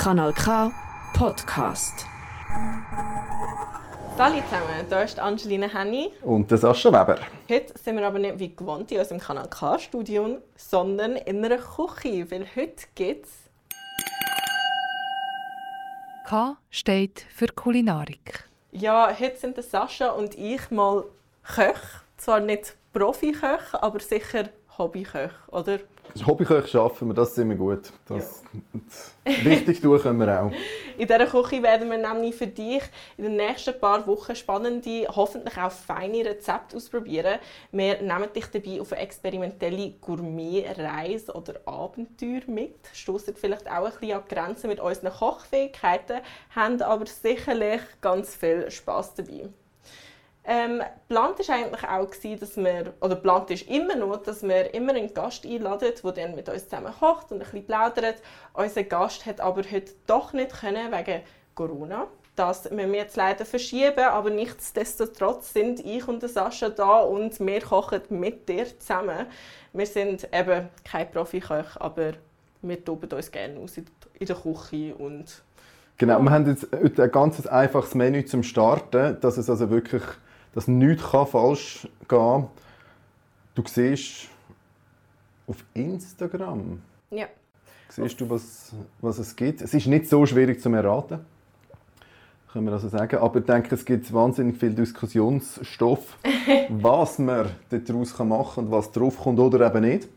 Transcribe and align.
Kanal 0.00 0.32
K 0.32 0.72
Podcast. 1.12 2.06
Hallo 4.18 4.40
zusammen, 4.40 4.86
hier 4.88 5.02
ist 5.02 5.18
Angelina 5.18 5.66
Henny. 5.66 6.10
Und 6.22 6.50
der 6.50 6.56
Sascha 6.56 6.88
Weber. 6.88 7.18
Heute 7.50 7.78
sind 7.78 7.98
wir 7.98 8.06
aber 8.06 8.18
nicht 8.18 8.38
wie 8.38 8.56
gewohnt 8.56 8.90
in 8.90 8.98
unserem 8.98 9.20
Kanal 9.20 9.50
K-Studio, 9.50 10.38
sondern 10.56 11.16
in 11.16 11.44
einer 11.44 11.58
Küche, 11.58 12.30
weil 12.30 12.46
heute 12.56 12.86
gibt 12.94 13.26
es 13.26 13.32
K 16.26 16.56
steht 16.70 17.26
für 17.28 17.48
Kulinarik. 17.48 18.48
Ja, 18.72 19.14
heute 19.14 19.36
sind 19.36 19.58
der 19.58 19.64
Sascha 19.64 20.12
und 20.12 20.34
ich 20.34 20.70
mal 20.70 21.04
Köche. 21.42 21.74
Zwar 22.16 22.40
nicht 22.40 22.74
Profi-Köche, 22.94 23.82
aber 23.82 24.00
sicher 24.00 24.48
Hobbyköche, 24.78 25.34
oder? 25.48 25.78
Das 26.12 26.26
Hobbyköche 26.26 26.68
schaffen 26.68 27.08
wir, 27.08 27.14
das 27.14 27.34
sind 27.34 27.48
wir 27.50 27.56
gut. 27.56 27.92
Das, 28.06 28.42
Richtig 29.26 29.80
tun 29.80 30.00
können 30.00 30.20
wir 30.20 30.42
auch. 30.42 30.52
In 30.98 31.06
dieser 31.06 31.26
Küche 31.26 31.62
werden 31.62 31.90
wir 31.90 31.96
nämlich 31.96 32.34
für 32.34 32.46
dich 32.46 32.82
in 33.16 33.24
den 33.24 33.36
nächsten 33.36 33.78
paar 33.78 34.06
Wochen 34.06 34.36
spannende, 34.36 35.06
hoffentlich 35.08 35.56
auch 35.56 35.70
feine 35.70 36.24
Rezepte 36.24 36.76
ausprobieren. 36.76 37.38
Wir 37.72 38.02
nehmen 38.02 38.30
dich 38.34 38.46
dabei 38.46 38.80
auf 38.80 38.92
eine 38.92 39.00
experimentelle 39.00 39.92
Gourmet-Reise 40.00 41.32
oder 41.32 41.54
Abenteuer 41.64 42.42
mit, 42.48 42.76
stoßen 42.92 43.34
vielleicht 43.34 43.66
auch 43.70 43.86
ein 43.86 43.92
bisschen 43.92 44.16
an 44.18 44.24
Grenzen 44.28 44.68
mit 44.68 44.80
unseren 44.80 45.12
Kochfähigkeiten, 45.12 46.20
haben 46.54 46.82
aber 46.82 47.06
sicherlich 47.06 47.80
ganz 48.02 48.36
viel 48.36 48.70
Spaß 48.70 49.14
dabei. 49.14 49.48
Ähm, 50.52 50.82
plant 51.08 51.38
ist 51.38 51.48
eigentlich 51.48 51.84
auch 51.84 52.10
dass 52.10 52.56
wir, 52.56 52.92
oder 53.00 53.14
plant 53.14 53.52
ist 53.52 53.70
immer 53.70 53.94
noch, 53.94 54.16
dass 54.16 54.42
wir 54.42 54.74
immer 54.74 54.92
einen 54.92 55.14
Gast 55.14 55.46
einladen, 55.46 55.92
der 56.02 56.12
dann 56.12 56.34
mit 56.34 56.48
uns 56.48 56.64
zusammen 56.64 56.92
kocht 56.92 57.30
und 57.30 57.36
ein 57.36 57.44
bisschen 57.44 57.64
plaudert. 57.64 58.16
Unser 58.54 58.82
Gast 58.82 59.26
hat 59.26 59.40
aber 59.40 59.62
heute 59.70 59.92
doch 60.08 60.32
nicht 60.32 60.50
können 60.60 60.90
wegen 60.90 61.20
Corona. 61.54 62.08
Das 62.34 62.68
müssen 62.68 62.90
wir 62.90 62.98
jetzt 62.98 63.14
leider 63.14 63.44
verschieben, 63.44 64.00
aber 64.00 64.30
nichtsdestotrotz 64.30 65.52
sind 65.52 65.78
ich 65.86 66.08
und 66.08 66.28
Sascha 66.28 66.68
da 66.68 66.98
und 66.98 67.38
wir 67.38 67.60
kochen 67.60 68.00
mit 68.08 68.48
dir 68.48 68.66
zusammen. 68.76 69.26
Wir 69.72 69.86
sind 69.86 70.28
eben 70.32 70.68
kein 70.82 71.08
Profi-Koch, 71.12 71.76
aber 71.76 72.14
wir 72.62 72.84
toben 72.84 73.08
uns 73.12 73.30
gerne 73.30 73.60
aus 73.60 73.76
in 73.76 73.86
der 74.20 74.34
Küche 74.34 74.96
und 74.96 75.44
Genau, 75.96 76.18
wir 76.18 76.30
haben 76.30 76.46
jetzt 76.46 76.66
heute 76.72 77.04
ein 77.04 77.10
ganz 77.12 77.46
einfaches 77.46 77.94
Menü 77.94 78.24
zum 78.24 78.42
Starten, 78.42 79.20
dass 79.20 79.36
es 79.36 79.48
also 79.48 79.70
wirklich 79.70 80.02
dass 80.54 80.68
nichts 80.68 81.04
falsch 81.04 81.88
gehen 82.08 82.18
kann. 82.18 82.46
Du 83.54 83.62
siehst 83.66 84.28
auf 85.46 85.56
Instagram, 85.74 86.80
ja. 87.10 87.26
siehst 87.88 88.20
du, 88.20 88.30
was, 88.30 88.72
was 89.00 89.18
es 89.18 89.34
gibt. 89.34 89.60
Es 89.60 89.74
ist 89.74 89.86
nicht 89.86 90.08
so 90.08 90.24
schwierig 90.24 90.60
zu 90.60 90.68
erraten, 90.70 91.20
können 92.52 92.66
wir 92.66 92.72
also 92.72 92.88
sagen. 92.88 93.18
Aber 93.18 93.40
ich 93.40 93.46
denke, 93.46 93.74
es 93.74 93.84
gibt 93.84 94.12
wahnsinnig 94.12 94.56
viel 94.58 94.72
Diskussionsstoff, 94.72 96.18
was 96.68 97.18
man 97.18 97.50
daraus 97.68 98.18
machen 98.18 98.54
kann 98.54 98.64
und 98.64 98.70
was 98.70 98.92
draufkommt 98.92 99.38
oder 99.38 99.66
eben 99.66 99.84
nicht. 99.84 100.08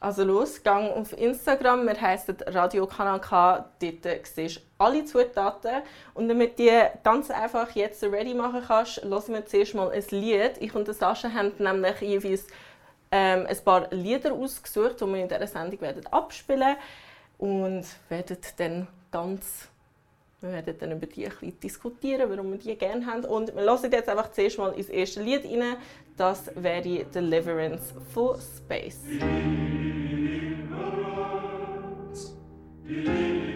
Also 0.00 0.22
los, 0.22 0.62
gang 0.62 0.92
auf 0.92 1.12
Instagram, 1.12 1.86
wir 1.86 2.00
heißen 2.00 2.36
Radio 2.46 2.86
Kanal 2.86 3.20
K, 3.20 3.64
dort 3.80 4.26
siehst 4.26 4.58
du 4.58 4.60
alle 4.78 5.04
Zutaten. 5.04 5.82
Und 6.14 6.28
damit 6.28 6.56
du 6.56 6.62
die 6.62 6.82
ganz 7.02 7.30
einfach 7.30 7.70
jetzt 7.72 8.04
ready 8.04 8.32
machen 8.32 8.62
kannst, 8.64 9.02
hören 9.02 9.22
wir 9.28 9.46
zuerst 9.46 9.74
mal 9.74 9.90
ein 9.90 10.04
Lied. 10.10 10.52
Ich 10.60 10.72
und 10.74 10.86
Sascha 10.94 11.32
haben 11.32 11.52
nämlich 11.58 12.00
jeweils 12.00 12.46
ähm, 13.10 13.46
ein 13.48 13.64
paar 13.64 13.88
Lieder 13.92 14.32
ausgesucht, 14.32 15.00
die 15.00 15.06
wir 15.06 15.16
in 15.16 15.28
dieser 15.28 15.46
Sendung 15.48 15.80
werden 15.80 16.06
abspielen 16.06 16.76
und 17.38 17.84
werden 18.08 18.38
dann 18.56 18.86
ganz 19.10 19.68
wir 20.40 20.52
werden 20.52 20.76
dann 20.78 20.92
über 20.92 21.06
die 21.06 21.26
ein 21.26 21.32
bisschen 21.32 21.60
diskutieren, 21.60 22.30
warum 22.30 22.52
wir 22.52 22.58
die 22.58 22.76
gerne 22.76 23.04
haben. 23.06 23.24
Und 23.24 23.54
wir 23.54 23.62
hören 23.62 23.90
jetzt 23.90 24.08
einfach 24.08 24.30
zuerst 24.30 24.58
mal 24.58 24.72
ins 24.72 24.88
erste 24.88 25.22
Lied 25.22 25.44
rein. 25.44 25.76
Das 26.16 26.50
wäre 26.54 27.04
Deliverance 27.04 27.94
von 28.12 28.36
Space. 28.40 29.00
Das 32.88 33.47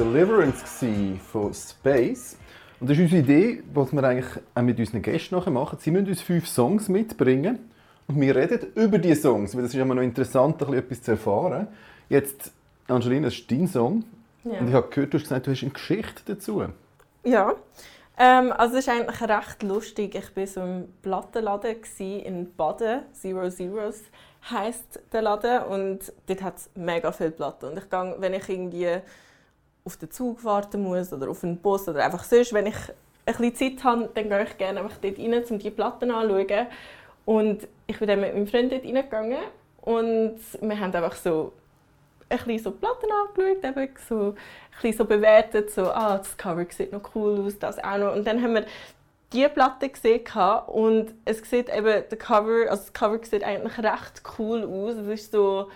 Deliverance 0.00 0.64
von 1.30 1.52
Space. 1.52 2.38
Und 2.80 2.88
das 2.88 2.96
ist 2.96 3.02
unsere 3.02 3.20
Idee, 3.20 3.62
was 3.74 3.92
wir 3.92 4.02
eigentlich 4.02 4.42
auch 4.54 4.62
mit 4.62 4.78
unseren 4.78 5.02
Gästen 5.02 5.34
nachher 5.34 5.50
machen. 5.50 5.76
Sie 5.78 5.90
müssen 5.90 6.08
uns 6.08 6.22
fünf 6.22 6.48
Songs 6.48 6.88
mitbringen 6.88 7.70
und 8.08 8.18
wir 8.18 8.34
reden 8.34 8.60
über 8.76 8.96
diese 8.96 9.20
Songs, 9.20 9.54
weil 9.54 9.62
das 9.62 9.74
ist 9.74 9.78
immer 9.78 9.94
noch 9.94 10.02
interessant, 10.02 10.62
etwas 10.62 11.02
zu 11.02 11.10
erfahren. 11.10 11.68
Jetzt, 12.08 12.50
Angelina, 12.88 13.26
das 13.26 13.34
ist 13.34 13.50
dein 13.50 13.68
Song. 13.68 14.04
Ja. 14.44 14.60
Und 14.60 14.68
ich 14.68 14.74
habe 14.74 14.88
gehört, 14.88 15.12
du 15.12 15.18
hast 15.18 15.24
gesagt, 15.24 15.46
du 15.46 15.50
hast 15.50 15.62
eine 15.62 15.72
Geschichte 15.72 16.22
dazu. 16.24 16.64
Ja, 17.22 17.54
ähm, 18.16 18.52
also 18.56 18.76
es 18.76 18.86
ist 18.86 18.88
eigentlich 18.88 19.20
recht 19.20 19.62
lustig. 19.62 20.14
Ich 20.14 20.34
war 20.34 20.46
so 20.46 20.62
im 20.62 20.88
Plattenladen 21.02 21.76
in 21.98 22.54
Baden, 22.56 23.02
Zero 23.12 23.50
Zeros 23.50 24.00
heisst 24.50 25.00
der 25.12 25.20
Laden 25.20 25.62
und 25.64 26.10
dort 26.26 26.42
hat 26.42 26.56
es 26.56 26.70
mega 26.74 27.12
viele 27.12 27.32
Platten. 27.32 27.66
Und 27.66 27.76
ich 27.76 27.90
gehe, 27.90 28.16
wenn 28.18 28.32
ich 28.32 28.48
irgendwie 28.48 29.02
auf 29.84 29.96
den 29.96 30.10
Zug 30.10 30.44
warten 30.44 30.82
muss 30.82 31.12
oder 31.12 31.28
auf 31.28 31.42
einen 31.44 31.58
Bus 31.58 31.88
oder 31.88 32.04
einfach 32.04 32.24
sonst, 32.24 32.52
wenn 32.52 32.66
ich 32.66 32.76
ein 33.26 33.36
bisschen 33.36 33.78
Zeit 33.78 33.84
habe, 33.84 34.10
dann 34.14 34.28
gehe 34.28 34.42
ich 34.44 34.58
gerne 34.58 34.80
einfach 34.80 34.98
dort 34.98 35.18
rein, 35.18 35.44
um 35.48 35.58
die 35.58 35.70
Platten 35.70 36.10
anzuschauen. 36.10 36.66
Und 37.24 37.68
ich 37.86 37.98
bin 37.98 38.08
dann 38.08 38.20
mit 38.20 38.34
meinem 38.34 38.46
Freund 38.46 38.72
dort 38.72 38.84
reingegangen 38.84 39.38
und 39.82 40.38
wir 40.60 40.80
haben 40.80 40.94
einfach 40.94 41.14
so 41.14 41.52
ein 42.28 42.38
bisschen 42.38 42.58
so 42.58 42.70
Platten 42.72 43.08
angeschaut, 43.10 43.64
eben 43.64 43.94
so, 44.08 44.14
ein 44.30 44.34
bisschen 44.74 44.98
so 44.98 45.04
bewertet, 45.04 45.70
so, 45.70 45.90
ah, 45.90 46.18
das 46.18 46.36
Cover 46.36 46.64
sieht 46.70 46.92
noch 46.92 47.14
cool 47.14 47.40
aus, 47.40 47.58
das 47.58 47.78
auch 47.78 47.98
noch. 47.98 48.14
Und 48.14 48.26
dann 48.26 48.42
haben 48.42 48.54
wir 48.54 48.66
diese 49.32 49.48
Platte 49.48 49.88
gesehen 49.88 50.22
und 50.66 51.14
es 51.24 51.38
sieht 51.48 51.68
eben, 51.68 52.04
der 52.08 52.18
Cover, 52.18 52.70
also 52.70 52.82
das 52.82 52.92
Cover 52.92 53.18
sieht 53.22 53.44
eigentlich 53.44 53.78
recht 53.78 54.22
cool 54.38 54.64
aus. 54.64 54.96
Es 54.96 55.06
ist 55.06 55.32
so 55.32 55.68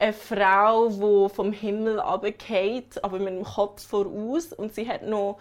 eine 0.00 0.12
Frau, 0.12 0.88
die 0.88 1.34
vom 1.34 1.52
Himmel 1.52 2.00
runterfällt, 2.00 3.02
aber 3.04 3.18
mit 3.18 3.34
dem 3.34 3.44
Kopf 3.44 3.86
voraus 3.86 4.52
und 4.52 4.74
sie 4.74 4.88
hat 4.88 5.02
noch 5.06 5.38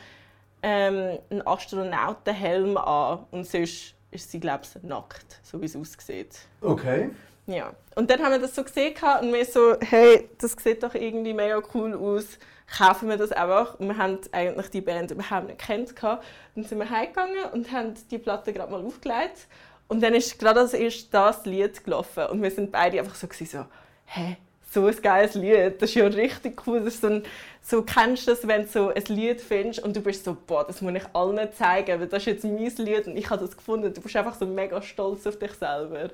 ähm, 0.62 1.18
einen 1.30 1.48
Astronautenhelm 1.48 2.78
an 2.78 3.26
und 3.32 3.48
sonst 3.48 3.96
ist 4.12 4.32
sie, 4.32 4.40
glaube 4.40 4.64
ich, 4.64 4.84
nackt, 4.84 5.40
so 5.44 5.62
wie 5.62 5.66
es 5.66 5.76
aussieht. 5.76 6.40
Okay. 6.62 7.10
Ja. 7.48 7.74
Und 7.96 8.10
dann 8.10 8.22
haben 8.22 8.32
wir 8.32 8.40
das 8.40 8.54
so 8.54 8.64
gesehen 8.64 8.94
und 9.22 9.34
wir 9.34 9.46
so, 9.46 9.76
hey, 9.80 10.30
das 10.38 10.56
sieht 10.62 10.84
doch 10.84 10.94
irgendwie 10.94 11.34
mega 11.34 11.62
cool 11.74 11.96
aus 11.96 12.38
kaufen 12.78 13.10
wir 13.10 13.18
das 13.18 13.32
einfach. 13.32 13.80
Und 13.80 13.88
wir 13.88 13.98
haben 13.98 14.20
eigentlich 14.32 14.70
die 14.70 14.82
Band 14.82 15.12
überhaupt 15.12 15.48
nicht 15.48 15.60
kennt. 15.60 15.94
Dann 16.02 16.20
sind 16.56 16.78
wir 16.78 16.90
heimgegangen 16.90 17.46
und 17.54 17.72
haben 17.72 17.94
die 18.10 18.18
Platte 18.18 18.54
gerade 18.54 18.72
mal 18.72 18.84
aufgelegt. 18.84 19.48
Und 19.88 20.02
dann 20.02 20.14
ist 20.14 20.38
gerade 20.38 20.60
als 20.62 20.74
erstes 20.74 21.10
das 21.10 21.46
Lied 21.46 21.84
gelaufen. 21.84 22.26
Und 22.28 22.42
wir 22.42 22.52
sind 22.52 22.72
beide 22.72 23.00
einfach 23.00 23.16
so, 23.16 23.28
so 23.28 23.66
hä, 24.06 24.38
so 24.72 24.86
ein 24.86 24.96
geiles 25.02 25.34
Lied, 25.36 25.82
das 25.82 25.90
ist 25.90 25.96
ja 25.96 26.06
richtig 26.06 26.66
cool. 26.68 26.82
Das 26.82 26.96
ist 26.96 27.02
so, 27.02 27.08
ein, 27.08 27.24
so 27.62 27.82
kennst 27.82 28.28
du 28.28 28.32
das, 28.32 28.48
wenn 28.48 28.64
du 28.64 28.68
so 28.68 28.90
ein 28.90 29.04
Lied 29.08 29.42
findest 29.42 29.80
und 29.80 29.96
du 29.96 30.02
bist 30.02 30.24
so, 30.24 30.38
boah, 30.46 30.66
das 30.66 30.82
muss 30.82 30.94
ich 30.94 31.04
allen 31.14 31.52
zeigen, 31.54 32.00
weil 32.00 32.08
das 32.08 32.20
ist 32.20 32.26
jetzt 32.28 32.44
mein 32.44 32.86
Lied 32.86 33.08
und 33.08 33.18
ich 33.18 33.30
habe 33.30 33.42
das 33.42 33.58
gefunden. 33.58 33.94
Du 33.94 34.02
bist 34.02 34.16
einfach 34.16 34.36
so 34.36 34.46
mega 34.46 34.82
stolz 34.82 35.26
auf 35.26 35.40
dich 35.40 35.54
selber. 35.54 36.10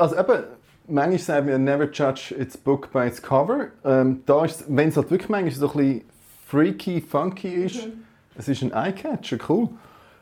Also 0.00 0.16
eben, 0.16 0.44
manchmal 0.86 1.18
sagen 1.18 1.46
wir 1.48 1.58
«never 1.58 1.90
judge 1.90 2.34
its 2.38 2.56
book 2.56 2.92
by 2.92 3.06
its 3.06 3.20
cover». 3.20 3.68
Ähm, 3.84 4.22
da 4.26 4.44
ist, 4.44 4.64
wenn 4.68 4.90
es 4.90 4.96
halt 4.96 5.10
wirklich 5.10 5.28
manchmal 5.28 5.52
so 5.52 5.70
ein 5.72 5.76
bisschen 5.76 6.04
freaky, 6.46 7.00
funky 7.00 7.48
ist, 7.48 7.86
mhm. 7.86 8.04
es 8.38 8.48
ist 8.48 8.62
ein 8.62 8.72
Eyecatcher, 8.72 9.38
cool. 9.48 9.70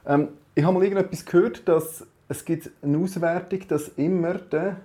Ähm, 0.07 0.29
ich 0.55 0.65
habe 0.65 0.75
mal 0.75 0.83
irgendetwas 0.83 1.25
gehört, 1.25 1.69
dass 1.69 2.07
es 2.29 2.45
gibt 2.45 2.71
eine 2.83 2.97
Auswertung, 2.97 3.61
dass 3.69 3.89
immer 3.89 4.35
der 4.35 4.77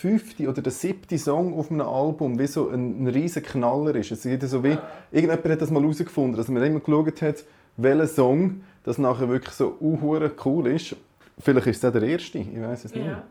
fünfte 0.00 0.48
oder 0.48 0.62
der 0.62 0.72
siebte 0.72 1.18
Song 1.18 1.52
auf 1.58 1.70
einem 1.70 1.82
Album 1.82 2.38
wie 2.38 2.46
so 2.46 2.70
ein, 2.70 3.04
ein 3.04 3.06
riesen 3.08 3.42
Knaller 3.42 3.94
ist. 3.96 4.10
Es 4.10 4.24
ist 4.24 4.48
so 4.48 4.64
wie, 4.64 4.78
irgendjemand 5.12 5.44
hat 5.44 5.60
das 5.60 5.70
mal 5.70 5.82
herausgefunden, 5.82 6.38
dass 6.38 6.48
man 6.48 6.62
immer 6.62 6.80
geschaut 6.80 7.20
hat, 7.20 7.44
welcher 7.76 8.06
Song 8.06 8.62
das 8.82 8.96
nachher 8.96 9.28
wirklich 9.28 9.54
so 9.54 9.76
uh, 9.78 10.30
cool 10.44 10.68
ist. 10.68 10.96
Vielleicht 11.38 11.66
ist 11.66 11.84
es 11.84 11.92
der 11.92 12.02
erste, 12.02 12.38
ich 12.38 12.60
weiß 12.60 12.86
es 12.86 12.94
nicht. 12.94 13.04
Ja. 13.04 13.22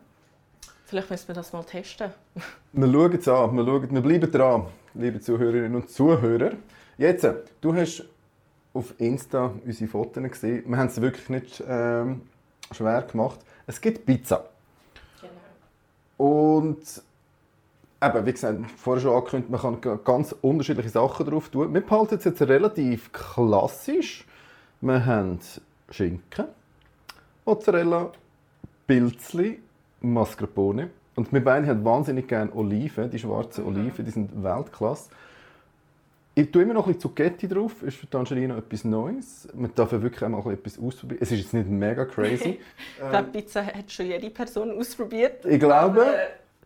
Vielleicht 0.85 1.09
müssen 1.09 1.27
wir 1.27 1.35
das 1.35 1.53
mal 1.53 1.63
testen. 1.63 2.11
wir 2.73 2.91
schauen 2.91 3.13
es 3.13 3.27
an, 3.27 3.55
wir, 3.55 3.65
schauen, 3.65 3.87
wir 3.91 4.01
bleiben 4.01 4.31
dran, 4.31 4.65
liebe 4.93 5.19
Zuhörerinnen 5.19 5.75
und 5.75 5.89
Zuhörer. 5.89 6.51
Jetzt, 6.99 7.27
du 7.61 7.73
hast 7.73 8.03
auf 8.75 8.93
Insta 8.99 9.53
unsere 9.65 9.89
Fotos 9.89 10.23
gesehen. 10.23 10.63
Wir 10.67 10.77
haben 10.77 10.87
es 10.87 11.01
wirklich 11.01 11.29
nicht 11.29 11.63
ähm, 11.67 12.21
schwer 12.71 13.01
gemacht. 13.01 13.39
Es 13.65 13.81
gibt 13.81 14.05
Pizza. 14.05 14.49
Und 16.19 16.81
eben, 18.03 18.25
wie 18.25 18.31
gesagt, 18.33 18.59
vorher 18.75 19.01
schon 19.01 19.15
angekündigt, 19.15 19.49
man 19.49 19.81
kann 19.81 20.03
ganz 20.03 20.35
unterschiedliche 20.41 20.89
Sachen 20.89 21.25
drauf 21.25 21.47
tun. 21.47 21.73
Wir 21.73 21.79
behalten 21.79 22.15
es 22.15 22.25
jetzt 22.25 22.41
relativ 22.41 23.09
klassisch. 23.13 24.25
Wir 24.81 25.05
haben 25.05 25.39
Schinken, 25.89 26.47
Mozzarella, 27.45 28.11
Pilzli, 28.85 29.59
Mascarpone. 30.01 30.89
Und 31.15 31.31
wir 31.31 31.41
beide 31.41 31.67
haben 31.67 31.85
wahnsinnig 31.85 32.27
gerne 32.27 32.53
Oliven, 32.53 33.09
die 33.09 33.19
schwarzen 33.19 33.63
mhm. 33.63 33.69
Oliven, 33.69 34.03
die 34.03 34.11
sind 34.11 34.43
Weltklasse. 34.43 35.09
Ich 36.39 36.51
tue 36.51 36.63
immer 36.63 36.73
noch 36.73 36.87
ein 36.87 36.93
bisschen 36.93 37.01
Zucchetti 37.01 37.49
drauf, 37.49 37.83
ist 37.83 37.97
für 37.97 38.17
Angelina 38.17 38.57
etwas 38.57 38.85
Neues. 38.85 39.45
Man 39.53 39.75
darf 39.75 39.91
ja 39.91 40.01
wirklich 40.01 40.23
einmal 40.23 40.53
etwas 40.53 40.79
ausprobieren. 40.79 41.19
Es 41.21 41.33
ist 41.33 41.39
jetzt 41.39 41.53
nicht 41.53 41.67
mega 41.67 42.05
crazy. 42.05 42.61
ich 42.97 43.09
glaube, 43.09 43.29
Pizza 43.29 43.65
hat 43.65 43.91
schon 43.91 44.05
jede 44.05 44.29
Person 44.29 44.71
ausprobiert. 44.79 45.45
Ich 45.45 45.59
glaube. 45.59 46.01
Aber, 46.01 46.13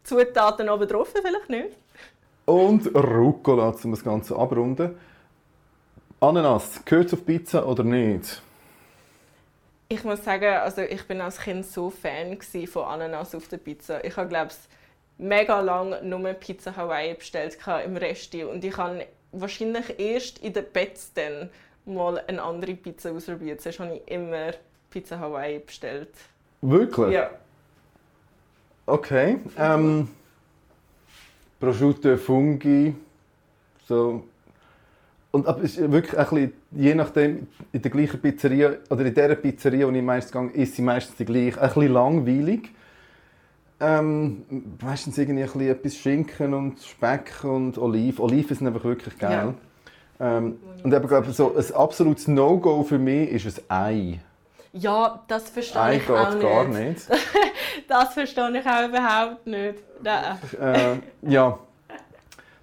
Zutaten 0.03 0.69
oben 0.69 0.87
drauf 0.87 1.11
vielleicht 1.11 1.49
nicht. 1.49 1.77
Und 2.45 2.93
Rucola, 2.93 3.73
um 3.83 3.91
das 3.91 4.03
Ganze 4.03 4.35
abrunden. 4.35 4.95
Ananas, 6.19 6.85
gehört 6.85 7.07
es 7.07 7.13
auf 7.13 7.25
Pizza 7.25 7.67
oder 7.67 7.83
nicht? 7.83 8.43
Ich 9.89 10.03
muss 10.03 10.23
sagen, 10.23 10.53
also 10.53 10.81
ich 10.81 11.07
bin 11.07 11.19
als 11.19 11.39
Kind 11.39 11.65
so 11.65 11.89
Fan 11.89 12.37
von 12.67 12.83
Ananas 12.83 13.33
auf 13.33 13.47
der 13.47 13.57
Pizza. 13.57 14.05
Ich 14.05 14.15
habe 14.17 14.29
glaube 14.29 14.51
mega 15.17 15.59
lange 15.61 16.03
nur 16.03 16.19
Pizza 16.33 16.75
Hawaii 16.75 17.15
bestellt 17.15 17.57
im 17.85 17.97
Resti 17.97 18.43
und 18.43 18.63
ich 18.63 18.77
habe 18.77 19.07
wahrscheinlich 19.33 19.99
erst 19.99 20.39
in 20.39 20.53
den 20.53 20.65
Betts 20.71 21.11
dann 21.13 21.49
mal 21.85 22.23
eine 22.27 22.41
andere 22.41 22.75
Pizza 22.75 23.11
ausprobiert. 23.11 23.61
Sonst 23.61 23.79
habe 23.79 23.95
ich 23.95 24.11
immer 24.11 24.51
Pizza 24.89 25.19
Hawaii 25.19 25.59
bestellt. 25.59 26.09
Wirklich? 26.61 27.11
Ja. 27.11 27.31
Okay. 28.85 29.39
Ähm, 29.57 30.09
Prosciutto 31.59 32.17
Fungi, 32.17 32.95
so 33.87 34.23
und 35.33 35.47
aber 35.47 35.63
es 35.63 35.77
ist 35.77 35.91
wirklich 35.91 36.15
ein 36.15 36.25
bisschen, 36.29 36.53
je 36.71 36.93
nachdem, 36.93 37.47
in 37.71 37.81
der 37.81 37.89
gleichen 37.89 38.21
Pizzeria 38.21 38.73
oder 38.91 39.03
in 39.03 39.15
der 39.15 39.33
Pizzeria, 39.33 39.87
wo 39.87 39.91
ich 39.91 40.03
meistens 40.03 40.31
gehe, 40.31 40.63
ist 40.63 40.75
sie 40.75 40.83
meistens 40.83 41.15
die 41.15 41.25
gleiche. 41.25 41.59
Ein 41.59 41.73
bisschen 41.73 41.91
langweilig. 41.91 42.69
Ähm, 43.85 44.45
meistens 44.81 45.17
irgendwie 45.17 45.43
ein 45.43 45.49
bisschen 45.49 45.69
etwas 45.69 45.95
Schinken 45.95 46.53
und 46.53 46.79
Speck 46.79 47.43
und 47.43 47.77
Oliven. 47.77 48.23
Oliven 48.23 48.55
sind 48.55 48.67
einfach 48.67 48.83
wirklich 48.83 49.17
geil. 49.17 49.53
Ja. 50.19 50.37
Ähm, 50.37 50.57
und 50.83 50.93
eben, 50.93 51.07
glaube 51.07 51.31
so 51.31 51.55
ein 51.55 51.75
absolutes 51.75 52.27
No-Go 52.27 52.83
für 52.83 52.99
mich 52.99 53.29
ist 53.31 53.63
ein 53.67 53.75
Ei. 53.85 54.19
Ja, 54.71 55.23
das 55.27 55.49
verstehe 55.49 55.81
Ei 55.81 55.97
ich 55.97 56.09
auch 56.09 56.33
nicht. 56.33 56.41
gar 56.41 56.67
nicht. 56.67 57.01
das 57.87 58.13
verstehe 58.13 58.57
ich 58.57 58.65
auch 58.65 58.87
überhaupt 58.87 59.47
nicht. 59.47 59.75
Äh, 60.59 60.97
ja, 61.21 61.59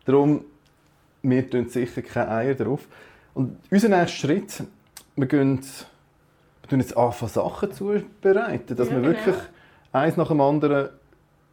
darum 0.05 0.45
wir 1.23 1.51
tun 1.51 1.69
sicher 1.69 2.03
keine 2.03 2.31
Eier 2.31 2.55
drauf. 2.55 2.87
Und 3.35 3.59
unser 3.71 3.89
nächster 3.89 4.27
Schritt, 4.27 4.65
wir 5.17 5.27
gehen, 5.27 5.61
wir 6.63 6.69
tun 6.69 6.81
jetzt 6.81 6.97
anfangen, 6.97 7.33
Sachen 7.33 7.73
zubereiten, 7.73 8.77
dass 8.77 8.89
ja, 8.89 8.97
wir 8.97 9.03
wirklich 9.03 9.37
genau. 9.37 9.49
eins 9.93 10.17
nach 10.17 10.29
dem 10.29 10.41
anderen, 10.41 10.91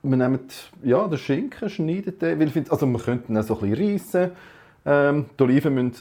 wir 0.09 0.17
nehmen 0.17 0.39
ja, 0.83 1.07
den 1.07 1.17
Schinken, 1.17 1.69
schneiden 1.69 2.17
den, 2.19 2.39
weil 2.39 2.49
find, 2.49 2.71
also 2.71 2.85
wir 2.85 2.99
könnten 2.99 3.35
ihn 3.35 3.43
so 3.43 3.59
ein 3.59 3.69
bisschen 3.69 3.91
reissen. 3.91 4.31
Ähm, 4.85 5.25
die 5.37 5.43
Oliven 5.43 5.73
müssen 5.73 5.93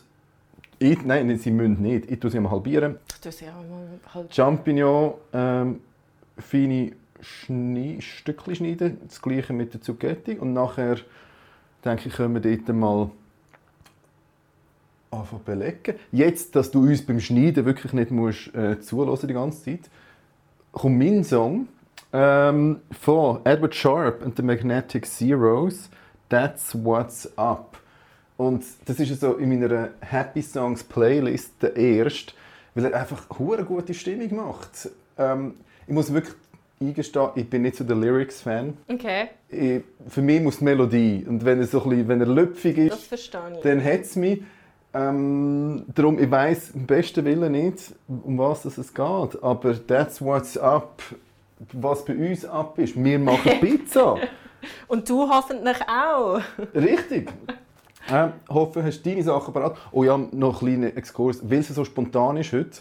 ich, 0.79 1.03
nein, 1.05 1.39
sie 1.39 1.51
müssen 1.51 1.81
nicht. 1.81 2.11
Ich 2.11 2.21
tue 2.21 2.31
sie 2.31 2.39
mal 2.39 2.51
halbieren. 2.51 2.97
Ich 3.09 3.21
tue 3.21 3.33
sie 3.33 3.47
auch 3.47 3.55
mal 3.55 3.89
halbieren. 4.13 4.33
Champignon, 4.33 5.15
ähm, 5.33 5.81
feine 6.39 6.93
Schne 7.21 8.03
Stückchen 8.03 8.55
schneiden. 8.55 8.99
Das 9.07 9.23
gleiche 9.23 9.55
mit 9.55 9.73
der 9.73 9.81
Zucchetti. 9.81 10.37
Und 10.39 10.53
nachher, 10.53 10.97
denke 11.85 12.09
ich, 12.09 12.15
können 12.15 12.35
wir 12.35 12.57
dort 12.57 12.77
mal 12.77 13.11
anfangen 15.11 15.45
belegen. 15.45 15.95
Jetzt, 16.13 16.55
dass 16.55 16.71
du 16.71 16.83
uns 16.83 17.05
beim 17.05 17.21
Schneiden 17.21 17.65
wirklich 17.65 17.95
nicht 17.95 18.11
musst, 18.11 18.55
äh, 18.55 18.79
zulassen 18.81 19.29
die 19.29 19.35
ganze 19.35 19.65
Zeit, 19.65 19.91
kommt 20.73 20.99
mein 20.99 21.25
Song 21.25 21.69
ähm, 22.19 22.81
von 22.99 23.41
Edward 23.45 23.75
Sharp 23.75 24.25
und 24.25 24.37
the 24.37 24.43
Magnetic 24.43 25.05
Zeros, 25.07 25.91
That's 26.31 26.75
What's 26.83 27.31
Up. 27.37 27.77
Und 28.39 28.65
das 28.87 28.99
ist 29.01 29.21
so 29.21 29.35
in 29.35 29.49
meiner 29.61 29.91
Happy 30.01 30.41
Songs 30.43 30.83
Playlist 30.83 31.53
der 31.63 31.77
erste, 31.77 32.33
weil 32.75 32.87
er 32.87 33.01
einfach 33.01 33.27
eine 33.39 33.65
gute 33.65 33.93
Stimmung 33.95 34.35
macht. 34.35 34.89
Ähm, 35.19 35.55
ich 35.87 35.93
muss 35.95 36.13
wirklich 36.13 36.35
eingestehen, 36.81 37.31
ich 37.35 37.49
bin 37.49 37.63
nicht 37.63 37.77
so 37.77 37.85
der 37.85 37.97
Lyrics-Fan. 37.97 38.75
Okay, 38.89 39.29
Ich- 39.49 39.83
Für 40.09 40.21
mich 40.23 40.41
muss 40.41 40.59
die 40.59 40.65
Melodie. 40.65 41.25
Und 41.29 41.45
wenn 41.45 41.61
er 41.61 41.67
so 41.67 41.83
ein 41.83 41.89
bisschen, 41.91 42.09
wenn 42.09 42.21
er 42.21 42.27
lüpfig 42.27 42.77
ist, 42.79 43.11
dann 43.63 43.83
hat 43.85 44.01
es 44.01 44.17
mich. 44.17 44.43
Ähm, 44.95 45.85
darum, 45.95 46.19
ich 46.19 46.31
weiss 46.31 46.71
im 46.71 46.87
besten 46.87 47.25
Willen 47.27 47.53
nicht, 47.53 47.93
um 48.09 48.39
was 48.39 48.65
es 48.65 48.95
geht. 48.95 49.43
Aber 49.43 49.87
that's 49.87 50.21
what's 50.23 50.57
up. 50.57 51.03
Was 51.73 52.05
bei 52.05 52.15
uns 52.15 52.45
ab 52.45 52.79
ist. 52.79 53.03
Wir 53.03 53.19
machen 53.19 53.53
Pizza. 53.61 54.17
Und 54.89 55.09
du 55.09 55.29
hoffentlich 55.29 55.77
auch. 55.89 56.41
Richtig. 56.75 57.33
Ähm, 58.11 58.33
hoffe, 58.49 58.85
hast 58.85 59.05
du 59.05 59.11
deine 59.11 59.23
Sachen 59.23 59.53
parat. 59.53 59.77
Oh 59.91 60.05
ja, 60.05 60.17
noch 60.17 60.63
einen 60.63 60.79
kleinen 60.79 60.97
Exkurs. 60.97 61.41
Weil 61.43 61.59
es 61.59 61.69
so 61.69 61.85
spontan 61.85 62.37
ist 62.37 62.53
heute, 62.53 62.79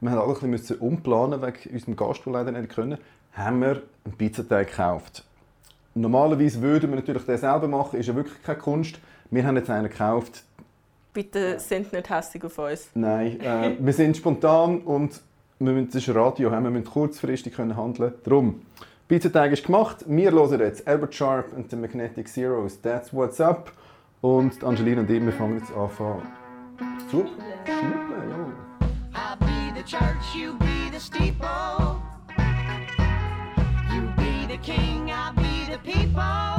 wir 0.00 0.10
haben 0.10 0.18
alle 0.18 0.36
ein 0.40 0.50
bisschen 0.50 0.78
umplanen 0.78 1.42
wegen 1.42 1.74
unserem 1.74 1.96
Gast, 1.96 2.24
der 2.24 2.32
leider 2.32 2.52
nicht 2.52 2.74
können, 2.74 2.98
haben 3.32 3.60
wir 3.60 3.82
einen 4.04 4.16
Pizzateig 4.16 4.68
gekauft. 4.68 5.24
Normalerweise 5.94 6.62
würden 6.62 6.90
wir 6.90 6.96
natürlich 6.96 7.24
den 7.24 7.36
selber 7.36 7.68
machen, 7.68 7.98
ist 8.00 8.06
ja 8.06 8.14
wirklich 8.14 8.42
keine 8.42 8.58
Kunst. 8.58 8.98
Wir 9.30 9.46
haben 9.46 9.56
jetzt 9.56 9.68
einen 9.68 9.88
gekauft. 9.88 10.42
Bitte 11.12 11.60
sind 11.60 11.92
nicht 11.92 12.08
hässlich 12.08 12.42
auf 12.44 12.56
uns. 12.58 12.88
Nein, 12.94 13.38
äh, 13.40 13.76
wir 13.78 13.92
sind 13.92 14.16
spontan 14.16 14.80
und 14.80 15.20
wir 15.64 15.72
müssen, 15.72 15.90
das 15.92 16.14
Radio, 16.14 16.50
wir 16.50 16.60
müssen 16.60 16.84
kurzfristig 16.84 17.54
können 17.54 17.76
handeln. 17.76 18.14
Darum, 18.24 18.62
Pizzateig 19.08 19.52
ist 19.52 19.64
gemacht. 19.64 20.04
Wir 20.08 20.32
hören 20.32 20.60
jetzt 20.60 20.86
Albert 20.88 21.14
Sharp 21.14 21.52
und 21.54 21.70
The 21.70 21.76
Magnetic 21.76 22.28
Zeros. 22.28 22.80
That's 22.80 23.12
what's 23.12 23.40
up. 23.40 23.72
Und 24.20 24.60
die 24.60 24.66
Angelina 24.66 25.02
und 25.02 25.10
ich, 25.10 25.22
wir 25.22 25.32
fangen 25.32 25.58
jetzt 25.58 25.72
an 25.72 25.90
zu 27.10 27.18
schnuppeln. 27.18 28.30
Ja. 28.30 28.72
I'll 29.14 29.36
be 29.38 29.72
the 29.76 29.82
church, 29.84 30.34
you 30.34 30.54
be 30.58 30.90
the 30.90 30.98
steeple. 30.98 32.00
You 33.92 34.02
be 34.16 34.46
the 34.48 34.58
king, 34.58 35.10
I'll 35.10 35.34
be 35.34 35.66
the 35.70 35.78
people. 35.78 36.51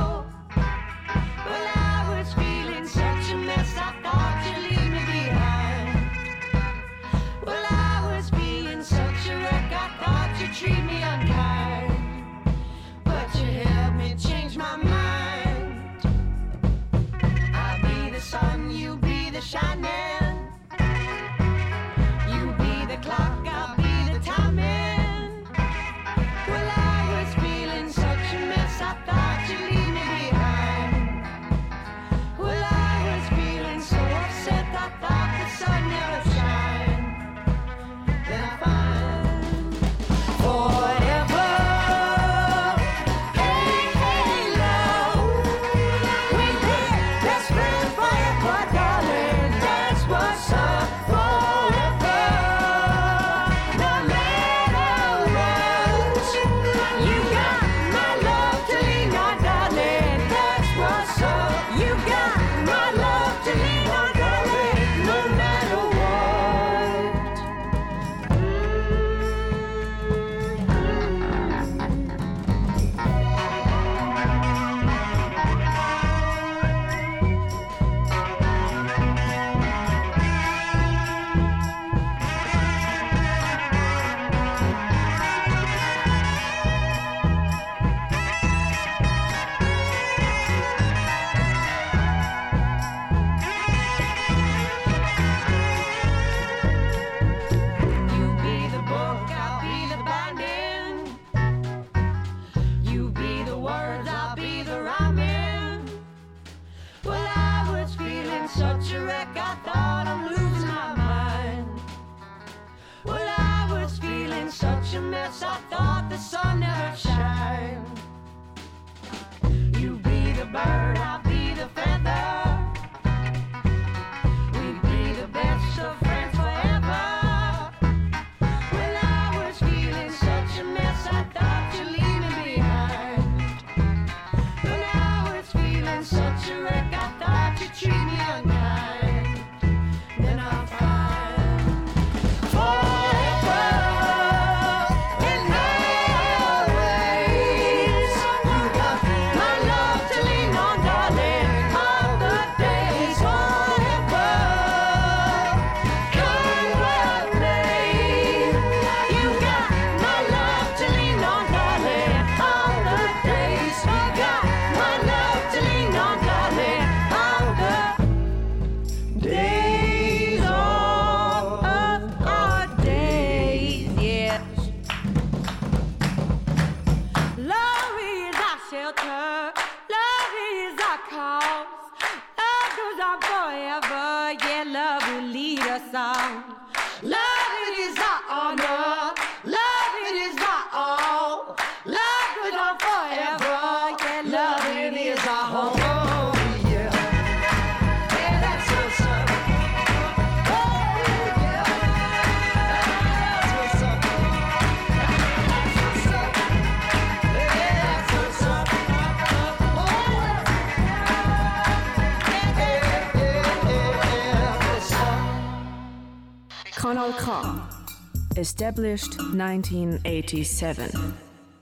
Established 218.44 219.18
1987. 219.32 220.94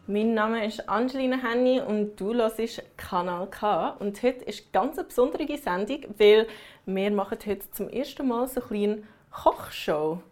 Mein 0.08 0.34
Name 0.34 0.65
ist 0.65 0.89
Angelina 0.89 1.38
Henny 1.38 1.80
und 1.80 2.20
du 2.20 2.34
hörst 2.34 2.82
Kanal 2.98 3.46
K. 3.52 3.89
Und 4.00 4.24
heute 4.24 4.46
ist 4.46 4.63
eine 4.63 4.72
ganz 4.88 4.96
besondere 4.96 5.60
Sendung, 5.60 6.06
weil 6.17 6.48
wir 6.88 7.12
machen 7.12 7.38
heute 7.46 7.70
zum 7.70 7.88
ersten 7.88 8.28
Mal 8.28 8.48
so 8.48 8.62
eine 8.62 8.67
kleine 8.67 9.04
Kochshow. 9.30 10.24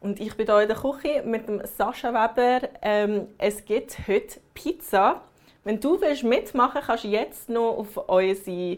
Und 0.00 0.20
ich 0.20 0.34
bin 0.34 0.44
hier 0.44 0.60
in 0.60 0.68
der 0.68 0.76
Küche 0.76 1.22
mit 1.24 1.48
dem 1.48 1.62
Sascha 1.64 2.12
Weber. 2.12 2.68
Ähm, 2.82 3.28
es 3.38 3.64
gibt 3.64 3.96
heute 4.06 4.38
Pizza. 4.52 5.22
Wenn 5.64 5.80
du 5.80 5.98
willst 5.98 6.24
mitmachen 6.24 6.82
kannst 6.84 7.04
du 7.04 7.08
jetzt 7.08 7.48
noch 7.48 7.78
auf 7.78 7.96
unsere 7.96 8.76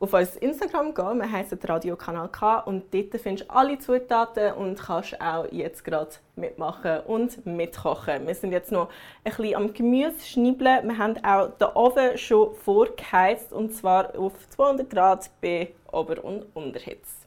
auf 0.00 0.12
unser 0.12 0.42
Instagram 0.42 0.94
gehen. 0.94 1.18
Wir 1.18 1.30
heißen 1.30 1.58
Radiokanal 1.62 2.28
K 2.28 2.60
und 2.60 2.94
dort 2.94 3.20
findest 3.20 3.48
du 3.48 3.54
alle 3.54 3.78
Zutaten 3.78 4.52
und 4.52 4.78
kannst 4.78 5.20
auch 5.20 5.46
jetzt 5.50 5.84
gerade 5.84 6.10
mitmachen 6.36 7.00
und 7.06 7.44
mitkochen. 7.44 8.26
Wir 8.26 8.34
sind 8.34 8.52
jetzt 8.52 8.70
noch 8.70 8.88
ein 9.24 9.32
bisschen 9.32 9.56
am 9.56 9.72
Gemüse 9.72 10.20
schnibbeln. 10.24 10.88
Wir 10.88 10.98
haben 10.98 11.16
auch 11.24 11.50
den 11.58 11.68
Ofen 11.74 12.16
schon 12.16 12.54
vorgeheizt 12.54 13.52
und 13.52 13.74
zwar 13.74 14.16
auf 14.16 14.32
200 14.50 14.88
Grad 14.88 15.30
bei 15.40 15.72
Ober- 15.90 16.24
und 16.24 16.46
Unterhitze. 16.54 17.26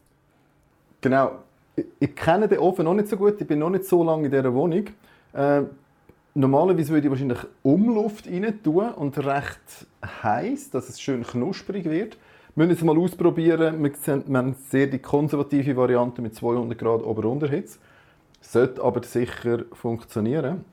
Genau. 1.02 1.40
Ich, 1.76 1.86
ich 2.00 2.16
kenne 2.16 2.48
den 2.48 2.60
Ofen 2.60 2.86
noch 2.86 2.94
nicht 2.94 3.10
so 3.10 3.18
gut. 3.18 3.42
Ich 3.42 3.48
bin 3.48 3.60
noch 3.60 3.70
nicht 3.70 3.86
so 3.86 4.04
lange 4.04 4.26
in 4.26 4.32
dieser 4.32 4.54
Wohnung. 4.54 4.86
Äh, 5.34 5.64
normalerweise 6.34 6.94
würde 6.94 7.08
ich 7.08 7.12
wahrscheinlich 7.12 7.40
Umluft 7.64 8.28
rein 8.28 8.62
tun 8.64 8.92
und 8.94 9.18
recht 9.18 9.88
heiß, 10.24 10.70
dass 10.70 10.88
es 10.88 11.02
schön 11.02 11.24
knusprig 11.24 11.86
wird. 11.86 12.18
Wir 12.54 12.68
müssen 12.68 12.80
es 12.80 12.84
mal 12.84 12.98
ausprobieren. 12.98 13.82
Wir, 13.82 14.38
haben 14.38 14.56
sehr 14.70 14.88
die 14.88 15.00
konservative 15.00 15.74
Variante 15.78 16.22
mit 16.22 16.36
200 16.36 16.78
Grad 16.78 17.02
Ober-Unterhitze. 17.02 17.80
Sollte 18.42 18.84
aber 18.84 19.04
sicher 19.04 19.60
funktionieren. 19.72 20.66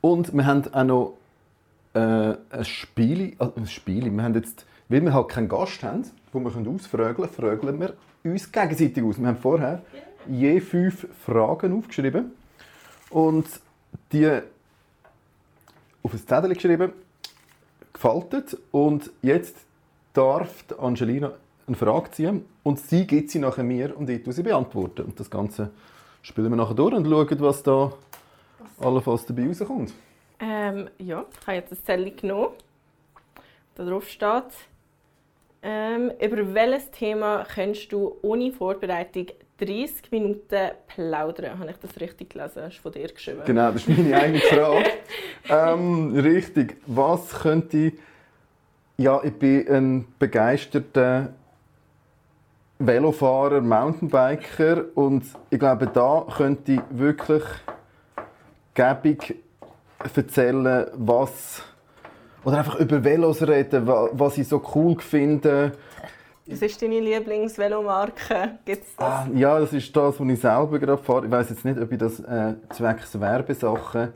Und 0.00 0.34
wir 0.34 0.44
haben 0.44 0.64
auch 0.74 0.84
noch 0.84 1.18
äh, 1.94 2.34
ein 2.50 2.64
Spiel. 2.64 3.36
Also 3.38 3.52
ein 3.56 3.68
Spiel. 3.68 4.10
Wir 4.10 4.22
haben 4.24 4.34
jetzt, 4.34 4.66
weil 4.88 5.02
wir 5.02 5.14
halt 5.14 5.28
keinen 5.28 5.48
Gast 5.48 5.84
haben, 5.84 6.02
wo 6.32 6.40
wir 6.40 6.48
ausfragen 6.48 7.14
können, 7.14 7.28
fragen 7.28 7.80
wir 7.80 7.94
uns 8.24 8.50
gegenseitig 8.50 9.04
aus. 9.04 9.20
Wir 9.20 9.28
haben 9.28 9.36
vorher 9.36 9.82
je 10.26 10.60
fünf 10.60 11.06
Fragen 11.24 11.78
aufgeschrieben 11.78 12.32
und 13.10 13.46
die 14.10 14.40
auf 16.02 16.12
ein 16.12 16.26
Zettel 16.26 16.54
geschrieben, 16.54 16.92
gefaltet 17.92 18.58
und 18.72 19.12
jetzt 19.22 19.56
darf 20.16 20.64
Angelina 20.78 21.32
eine 21.66 21.76
Frage 21.76 22.10
ziehen 22.12 22.44
und 22.62 22.78
sie 22.78 23.06
gibt 23.06 23.30
sie 23.30 23.38
nachher 23.38 23.64
mir 23.64 23.96
und 23.96 24.08
ich 24.08 24.22
tue 24.22 24.32
sie 24.32 24.42
beantworten. 24.42 25.02
Und 25.02 25.18
das 25.18 25.30
Ganze 25.30 25.70
spielen 26.22 26.50
wir 26.50 26.56
nachher 26.56 26.74
durch 26.74 26.94
und 26.94 27.06
schauen, 27.06 27.40
was 27.40 27.62
da 27.62 27.92
allenfalls 28.80 29.26
dabei 29.26 29.46
rauskommt. 29.48 29.92
Ähm, 30.38 30.88
ja, 30.98 31.24
ich 31.40 31.46
habe 31.46 31.56
jetzt 31.56 31.72
ein 31.72 31.78
Zettel 31.84 32.14
genommen. 32.14 32.48
Da 33.74 33.84
drauf 33.84 34.08
steht, 34.08 34.44
ähm, 35.62 36.12
über 36.20 36.54
welches 36.54 36.90
Thema 36.90 37.44
kannst 37.44 37.92
du 37.92 38.16
ohne 38.22 38.52
Vorbereitung 38.52 39.26
30 39.58 40.12
Minuten 40.12 40.70
plaudern? 40.86 41.58
Habe 41.58 41.70
ich 41.70 41.76
das 41.78 42.00
richtig 42.00 42.30
gelesen? 42.30 42.62
Hast 42.62 42.78
du 42.78 42.82
von 42.82 42.92
dir 42.92 43.08
geschrieben? 43.08 43.42
Genau, 43.44 43.72
das 43.72 43.86
ist 43.86 43.88
meine 43.88 44.16
eigene 44.16 44.40
Frage. 44.40 44.84
ähm, 45.48 46.16
richtig. 46.16 46.76
Was 46.86 47.30
könnte 47.40 47.76
ich... 47.76 47.94
Ja, 48.98 49.20
ich 49.22 49.34
bin 49.34 49.68
ein 49.68 50.06
begeisterter 50.18 51.28
Velofahrer, 52.78 53.60
Mountainbiker 53.60 54.84
und 54.94 55.24
ich 55.50 55.58
glaube, 55.58 55.86
da 55.86 56.26
könnte 56.36 56.72
ich 56.72 56.80
wirklich 56.90 57.42
gäbig 58.74 59.36
erzählen, 60.14 60.86
was 60.94 61.62
oder 62.44 62.58
einfach 62.58 62.76
über 62.76 63.02
Velos 63.02 63.42
reden, 63.42 63.86
wa- 63.86 64.08
was 64.12 64.38
ich 64.38 64.46
so 64.48 64.62
cool 64.74 64.98
finde. 65.00 65.72
Was 66.46 66.62
ist 66.62 66.80
deine 66.80 67.00
Lieblingsvelomarke? 67.00 68.58
Gibt's 68.64 68.94
das? 68.96 69.06
Ah, 69.08 69.26
ja, 69.34 69.58
das 69.58 69.72
ist 69.72 69.94
das, 69.96 70.20
was 70.20 70.28
ich 70.28 70.40
selber 70.40 70.78
gerade 70.78 71.02
fahre. 71.02 71.24
Ich 71.26 71.30
weiß 71.32 71.50
jetzt 71.50 71.64
nicht, 71.64 71.78
ob 71.80 71.90
ich 71.90 71.98
das 71.98 72.20
äh, 72.20 72.54
zwecks 72.70 73.18
Werbesachen 73.18 74.12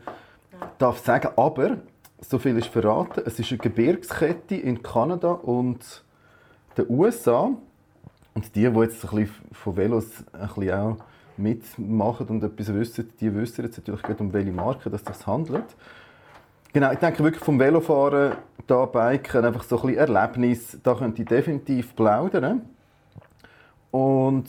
darf 0.79 0.99
sagen, 0.99 1.29
aber 1.37 1.79
so 2.21 2.39
viel 2.39 2.57
ist 2.57 2.69
verraten. 2.69 3.23
Es 3.25 3.39
ist 3.39 3.51
eine 3.51 3.59
Gebirgskette 3.59 4.55
in 4.55 4.83
Kanada 4.83 5.33
und 5.33 6.05
den 6.77 6.87
USA. 6.89 7.51
Und 8.35 8.55
die, 8.55 8.71
die 8.71 8.79
jetzt 8.81 9.05
ein 9.05 9.11
bisschen 9.11 9.29
von 9.53 9.77
Velos 9.77 10.25
ein 10.33 10.47
bisschen 10.47 10.71
auch 10.71 10.97
mitmachen 11.37 12.27
und 12.29 12.43
etwas 12.45 12.73
wissen, 12.73 13.13
die 13.21 13.35
wissen 13.35 13.65
jetzt 13.65 13.79
natürlich 13.79 14.21
um 14.21 14.33
welche 14.33 14.53
Marke 14.53 14.91
das 14.91 15.05
sich 15.05 15.27
handelt. 15.27 15.65
Genau, 16.73 16.93
ich 16.93 16.99
denke 16.99 17.25
wirklich 17.25 17.43
vom 17.43 17.59
Velofahren, 17.59 18.35
da 18.67 18.87
Biken, 18.87 19.45
einfach 19.45 19.65
so 19.65 19.81
ein 19.81 19.89
bisschen 19.89 20.15
Erlebnis, 20.15 20.79
da 20.83 20.95
könnte 20.95 21.23
ich 21.23 21.29
definitiv 21.29 21.97
plaudern. 21.97 22.63
Und 23.91 24.47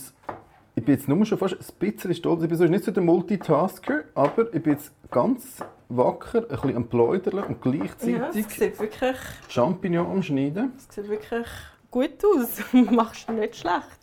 ich 0.75 0.85
bin 0.85 0.95
jetzt 0.95 1.07
nur 1.07 1.25
schon 1.25 1.39
fast 1.39 1.55
ein 1.55 1.79
bisschen 1.79 2.13
stolz. 2.13 2.43
Ich 2.43 2.49
bin 2.49 2.57
sonst 2.57 2.69
nicht 2.69 2.83
so 2.83 2.91
der 2.91 3.01
Multitasker, 3.01 4.03
aber 4.13 4.53
ich 4.53 4.61
bin 4.61 4.73
jetzt 4.73 4.93
ganz 5.11 5.57
wacker, 5.89 6.39
ein 6.39 6.47
bisschen 6.47 6.75
am 6.77 6.87
Pläudern 6.87 7.43
und 7.43 7.49
ja, 7.65 7.71
gleichzeitig 7.71 8.47
sieht 8.47 8.79
wirklich, 8.79 9.17
Champignon 9.49 10.07
am 10.07 10.23
Schneiden. 10.23 10.71
es 10.77 10.95
sieht 10.95 11.09
wirklich 11.09 11.47
gut 11.91 12.23
aus. 12.25 12.61
Machst 12.91 13.27
du 13.29 13.33
nicht 13.33 13.57
schlecht. 13.57 13.99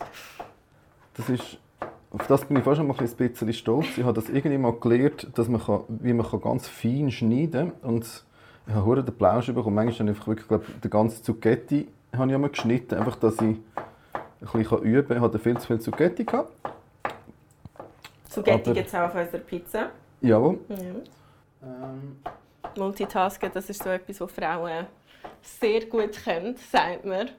Das 1.15 1.29
ist, 1.31 1.59
auf 2.11 2.27
das 2.27 2.45
bin 2.45 2.59
ich 2.59 2.65
fast 2.65 2.77
schon 2.77 2.87
mal 2.87 2.95
ein 2.99 3.09
bisschen 3.17 3.53
stolz. 3.53 3.87
Ich 3.97 4.05
habe 4.05 4.13
das 4.13 4.29
irgendwie 4.29 4.59
mal 4.59 4.73
gelernt, 4.75 5.27
dass 5.35 5.49
man 5.49 5.61
kann, 5.63 5.81
wie 5.89 6.13
man 6.13 6.27
kann 6.29 6.41
ganz 6.41 6.69
fein 6.69 7.11
schneiden 7.11 7.73
kann. 7.81 7.91
Und 7.91 8.25
ich 8.67 8.75
habe 8.75 9.03
den 9.03 9.15
Plausch 9.17 9.47
bekommen. 9.47 9.75
Manchmal 9.75 10.09
habe 10.09 10.19
ich 10.19 10.27
wirklich, 10.27 10.47
glaube, 10.47 10.65
den 10.85 10.91
ganzen 10.91 11.25
Zucchetti 11.25 11.89
habe 12.15 12.29
ich 12.29 12.35
einmal 12.35 12.51
geschnitten, 12.51 12.95
einfach, 12.97 13.17
dass 13.17 13.35
ich 13.37 13.43
ein 13.43 13.61
bisschen 14.53 14.83
üben 14.83 15.09
kann. 15.09 15.17
Ich 15.17 15.23
hatte 15.23 15.39
viel 15.39 15.59
zu 15.59 15.67
viel 15.67 15.81
Zucchetti. 15.81 16.25
Gehabt. 16.25 16.53
Aber- 18.37 18.75
gibt 18.75 18.87
es 18.87 18.95
auch 18.95 19.01
auf 19.01 19.15
unserer 19.15 19.39
Pizza. 19.41 19.91
Jawohl. 20.21 20.59
Ja. 20.69 20.77
Ähm, 21.63 22.17
Multitasken, 22.77 23.51
das 23.53 23.71
ist 23.71 23.83
so 23.83 23.91
etwas, 23.91 24.21
was 24.21 24.33
Frauen 24.33 24.87
sehr 25.43 25.87
gut 25.87 26.25
können, 26.25 26.57
sagt 26.71 27.05
man. 27.05 27.31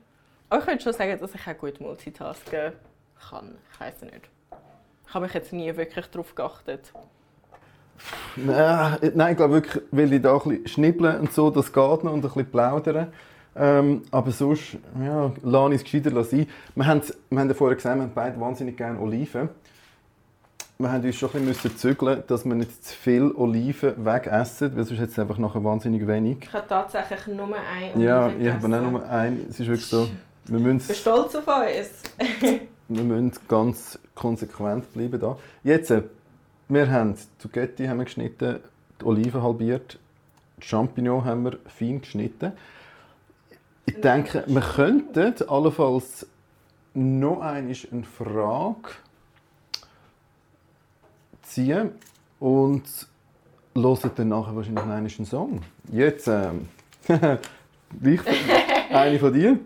Aber 0.50 0.60
ich 0.60 0.66
könnte 0.66 0.84
schon 0.84 0.94
sagen, 0.94 1.18
dass 1.20 1.36
ich 1.36 1.48
auch 1.48 1.58
gut 1.58 1.80
multitasken 1.80 2.74
kann. 3.30 3.58
Ich 3.74 3.80
weiß 3.80 4.02
nicht. 4.02 4.30
Ich 5.08 5.14
habe 5.14 5.26
mich 5.26 5.34
jetzt 5.34 5.54
nie 5.54 5.76
wirklich 5.76 6.08
darauf 6.08 6.36
geachtet. 6.36 6.92
Nein, 8.36 9.12
nein, 9.16 9.32
ich 9.32 9.38
glaube 9.38 9.56
wirklich, 9.56 9.84
weil 9.92 10.14
ich 10.14 10.22
da 10.22 10.34
ein 10.34 10.40
bisschen 10.40 10.68
schnibbeln 10.68 11.20
und 11.20 11.34
so, 11.34 11.50
das 11.50 11.72
geht 11.74 12.04
noch 12.04 12.14
und 12.14 12.20
ein 12.20 12.22
bisschen 12.22 12.50
plaudern. 12.50 13.12
Ähm, 13.56 14.04
aber 14.12 14.32
sonst, 14.32 14.78
ja, 15.04 15.32
lasse 15.42 15.74
ich 15.74 15.82
es 15.82 15.84
gescheiter 15.84 16.24
sein. 16.24 16.48
Wir 16.76 16.86
haben, 16.86 17.02
wir 17.30 17.40
haben 17.40 17.48
ja 17.50 17.54
vorher 17.54 17.76
gesagt, 17.76 17.98
wir 17.98 18.04
haben 18.04 18.12
beide 18.14 18.40
wahnsinnig 18.40 18.78
gerne 18.78 19.00
Oliven. 19.00 19.50
Wir 20.82 20.94
haben 20.94 21.04
uns 21.04 21.18
schon 21.18 21.30
ein 21.34 21.46
bisschen 21.46 21.76
zügeln, 21.76 22.24
dass 22.28 22.46
wir 22.46 22.56
nicht 22.56 22.86
zu 22.86 22.96
viel 22.96 23.34
Oliven 23.34 24.06
wegessen, 24.06 24.78
weil 24.78 24.86
sonst 24.86 25.02
hat 25.02 25.10
es 25.10 25.20
einfach 25.20 25.38
nachher 25.38 25.62
wahnsinnig 25.62 26.08
wenig. 26.08 26.38
Ich 26.44 26.54
habe 26.54 26.66
tatsächlich 26.70 27.28
nur 27.36 27.54
einen 27.54 28.00
Ja, 28.00 28.28
Oliven 28.28 28.42
ich 28.42 28.50
habe 28.50 28.78
auch 28.78 28.92
nur 28.92 29.10
einen. 29.10 29.46
Es 29.50 29.60
ist 29.60 29.68
wirklich 29.68 29.86
so, 29.86 30.08
wir 30.46 30.58
Ich 30.58 30.64
bin 30.64 30.64
müssen, 30.64 30.96
stolz 30.96 31.36
auf 31.36 31.46
uns. 31.48 32.30
wir 32.88 33.04
müssen 33.04 33.34
ganz 33.50 34.00
konsequent 34.16 34.94
bleiben 34.94 35.20
da. 35.20 35.38
Jetzt, 35.66 35.92
äh, 35.92 36.04
wir 36.70 36.90
haben 36.90 37.14
die 37.14 37.40
Zucchetti 37.40 37.86
haben 37.86 37.98
wir 37.98 38.06
geschnitten, 38.06 38.60
die 39.02 39.06
Oliven 39.06 39.44
halbiert, 39.44 40.00
die 40.62 40.66
Champignon 40.66 41.26
haben 41.26 41.44
wir 41.44 41.58
fein 41.68 42.00
geschnitten. 42.00 42.54
Ich 43.86 44.00
denke, 44.00 44.46
wir 44.48 44.62
könnten 44.62 45.34
allenfalls 45.46 46.26
noch 46.94 47.42
einmal 47.42 47.76
eine 47.92 48.04
Frage 48.04 48.92
ziehen 51.50 51.92
und 52.40 52.84
hören 53.76 54.12
dann 54.16 54.30
nachher 54.30 54.56
wahrscheinlich 54.56 54.86
noch 54.86 54.94
einen 54.94 55.26
Song. 55.26 55.62
Jetzt, 55.92 56.28
ähm, 56.28 56.68
ich, 58.04 58.22
eine 58.92 59.20
von 59.20 59.34
dir. 59.34 59.60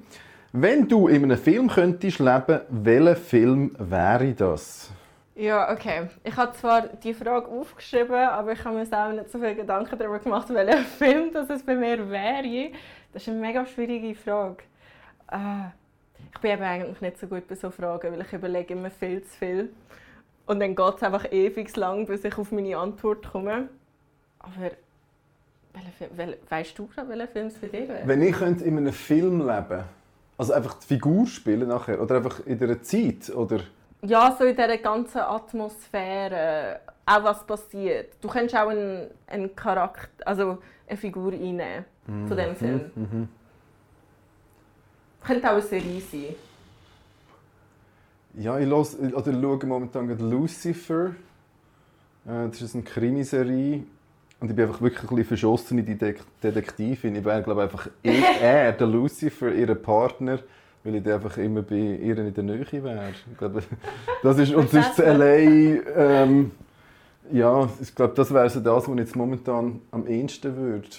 Wenn 0.51 0.87
du 0.87 1.07
in 1.07 1.23
einem 1.23 1.37
Film 1.37 1.67
könntest 1.67 2.19
leben, 2.19 2.61
welcher 2.69 3.15
Film 3.15 3.75
wäre 3.79 4.33
das? 4.33 4.91
Ja, 5.35 5.71
okay. 5.71 6.09
Ich 6.23 6.37
habe 6.37 6.53
zwar 6.53 6.81
die 6.87 7.13
Frage 7.13 7.47
aufgeschrieben, 7.47 8.13
aber 8.13 8.51
ich 8.51 8.63
habe 8.63 8.75
mir 8.75 8.83
auch 8.83 9.11
nicht 9.11 9.31
so 9.31 9.39
viele 9.39 9.55
Gedanken 9.55 9.97
darüber 9.97 10.19
gemacht, 10.19 10.53
welcher 10.53 10.77
Film 10.99 11.33
das 11.33 11.63
bei 11.63 11.75
mir 11.75 12.07
wäre. 12.09 12.71
Das 13.11 13.23
ist 13.23 13.29
eine 13.29 13.39
mega 13.39 13.65
schwierige 13.65 14.13
Frage. 14.13 14.57
Äh, 15.31 15.69
ich 16.33 16.39
bin 16.39 16.51
eben 16.51 16.63
eigentlich 16.63 17.01
nicht 17.01 17.19
so 17.19 17.25
gut 17.25 17.47
bei 17.47 17.55
so 17.55 17.71
Fragen, 17.71 18.11
weil 18.11 18.21
ich 18.21 18.33
überlege 18.33 18.73
immer 18.73 18.91
viel 18.91 19.23
zu 19.23 19.37
viel. 19.37 19.69
Und 20.45 20.59
dann 20.59 20.75
geht 20.75 20.95
es 20.95 21.03
einfach 21.03 21.31
ewig 21.31 21.75
lang, 21.75 22.05
bis 22.05 22.23
ich 22.23 22.37
auf 22.37 22.51
meine 22.51 22.77
Antwort 22.77 23.31
komme. 23.31 23.69
Aber 24.39 24.71
weißt 26.49 26.77
du 26.77 26.87
gerade, 26.87 27.09
welcher 27.09 27.27
Film 27.27 27.47
es 27.47 27.57
für 27.57 27.67
dich 27.67 27.87
wäre? 27.87 28.01
Wenn 28.05 28.21
ich 28.21 28.35
könnte 28.35 28.63
in 28.65 28.77
einem 28.77 28.93
Film 28.93 29.39
leben 29.47 29.83
also 30.37 30.53
einfach 30.53 30.73
die 30.75 30.87
Figur 30.87 31.27
spielen 31.27 31.67
nachher, 31.69 32.01
oder 32.01 32.17
einfach 32.17 32.45
in 32.45 32.61
einer 32.61 32.81
Zeit, 32.81 33.29
oder... 33.29 33.61
Ja, 34.01 34.35
so 34.37 34.43
in 34.43 34.55
dieser 34.55 34.77
ganzen 34.77 35.19
Atmosphäre, 35.19 36.81
auch 37.05 37.23
was 37.23 37.45
passiert. 37.45 38.15
Du 38.19 38.27
kannst 38.27 38.55
auch 38.55 38.67
einen, 38.67 39.09
einen 39.27 39.55
Charakter, 39.55 40.27
also 40.27 40.57
eine 40.87 40.97
Figur 40.97 41.31
reinnehmen 41.31 41.85
von 42.05 42.37
diesem 42.37 42.55
Film. 42.55 42.91
Mhm. 42.95 43.29
Könnte 45.23 45.47
auch 45.47 45.53
eine 45.53 45.61
Serie 45.61 46.01
sein. 46.01 46.35
Ja, 48.35 48.57
ich 48.57 48.67
los, 48.67 48.97
oder 48.97 49.31
schaue 49.31 49.65
momentan 49.65 50.07
gerade 50.07 50.23
Lucifer. 50.23 51.09
Äh, 52.25 52.49
das 52.49 52.61
ist 52.61 52.73
eine 52.73 52.83
Krimiserie. 52.83 53.83
Und 54.39 54.49
ich 54.49 54.55
bin 54.55 54.65
einfach 54.65 54.81
wirklich 54.81 55.03
ein 55.03 55.07
bisschen 55.07 55.25
verschossen 55.25 55.79
in 55.79 55.85
die 55.85 55.95
De 55.95 56.15
Detektivin. 56.41 57.15
Ich 57.15 57.23
wäre, 57.23 57.43
glaube 57.43 57.63
einfach 57.63 57.87
ich, 58.01 58.23
er, 58.41 58.71
der 58.71 58.87
Lucifer, 58.87 59.53
ihr 59.53 59.73
Partner, 59.75 60.39
weil 60.83 60.95
ich 60.95 61.03
dann 61.03 61.13
einfach 61.13 61.37
immer 61.37 61.61
bei 61.61 61.75
ihr 61.75 62.17
in 62.17 62.33
der 62.33 62.43
Nähe 62.43 62.65
wäre. 62.71 63.11
Ich 63.31 63.37
glaube, 63.37 63.63
das 64.23 64.39
ist, 64.39 64.53
und 64.53 64.69
sonst 64.69 64.99
L.A., 64.99 66.23
ähm, 66.23 66.51
ja, 67.31 67.69
ich 67.81 67.95
glaube, 67.95 68.15
das 68.15 68.33
wäre 68.33 68.49
so 68.49 68.59
das, 68.59 68.87
was 68.87 68.93
ich 68.93 68.99
jetzt 68.99 69.15
momentan 69.15 69.79
am 69.91 70.07
ehesten 70.07 70.55
würde. 70.57 70.89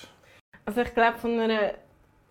Also 0.64 0.80
ich 0.80 0.94
glaube, 0.94 1.18
von 1.18 1.38
einer, 1.38 1.72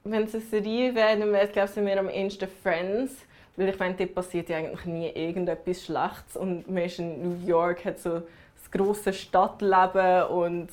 wenn 0.03 0.23
es 0.23 0.33
eine 0.33 0.43
Serie 0.43 0.95
wäre, 0.95 1.19
dann 1.19 1.31
wäre 1.31 1.45
es 1.45 1.51
glaube 1.51 1.69
ich, 1.75 1.81
mir 1.81 1.99
am 1.99 2.09
ehesten 2.09 2.47
Friends. 2.63 3.13
Weil 3.55 3.69
ich 3.69 3.79
meine, 3.79 3.95
dort 3.95 4.15
passiert 4.15 4.49
ja 4.49 4.57
eigentlich 4.57 4.85
nie 4.85 5.09
irgendetwas 5.09 5.85
Schlechtes. 5.85 6.37
Und 6.37 6.69
man 6.69 6.83
ist 6.83 6.99
in 6.99 7.21
New 7.21 7.47
York, 7.47 7.85
hat 7.85 7.99
so 7.99 8.21
das 8.55 8.71
grosse 8.71 9.13
Stadtleben 9.13 10.23
und 10.27 10.69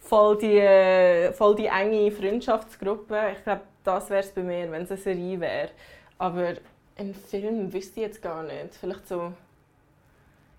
voll 0.00 0.36
die, 0.36 1.32
voll 1.32 1.54
die 1.54 1.66
enge 1.66 2.10
Freundschaftsgruppe. 2.10 3.18
Ich 3.36 3.42
glaube, 3.44 3.62
das 3.82 4.10
wäre 4.10 4.20
es 4.20 4.30
bei 4.30 4.42
mir, 4.42 4.70
wenn 4.70 4.82
es 4.82 4.90
eine 4.90 5.00
Serie 5.00 5.40
wäre. 5.40 5.70
Aber 6.18 6.54
einen 6.96 7.14
Film 7.14 7.72
wüsste 7.72 8.00
ich 8.00 8.06
jetzt 8.06 8.22
gar 8.22 8.42
nicht. 8.42 8.74
Vielleicht 8.78 9.08
so... 9.08 9.32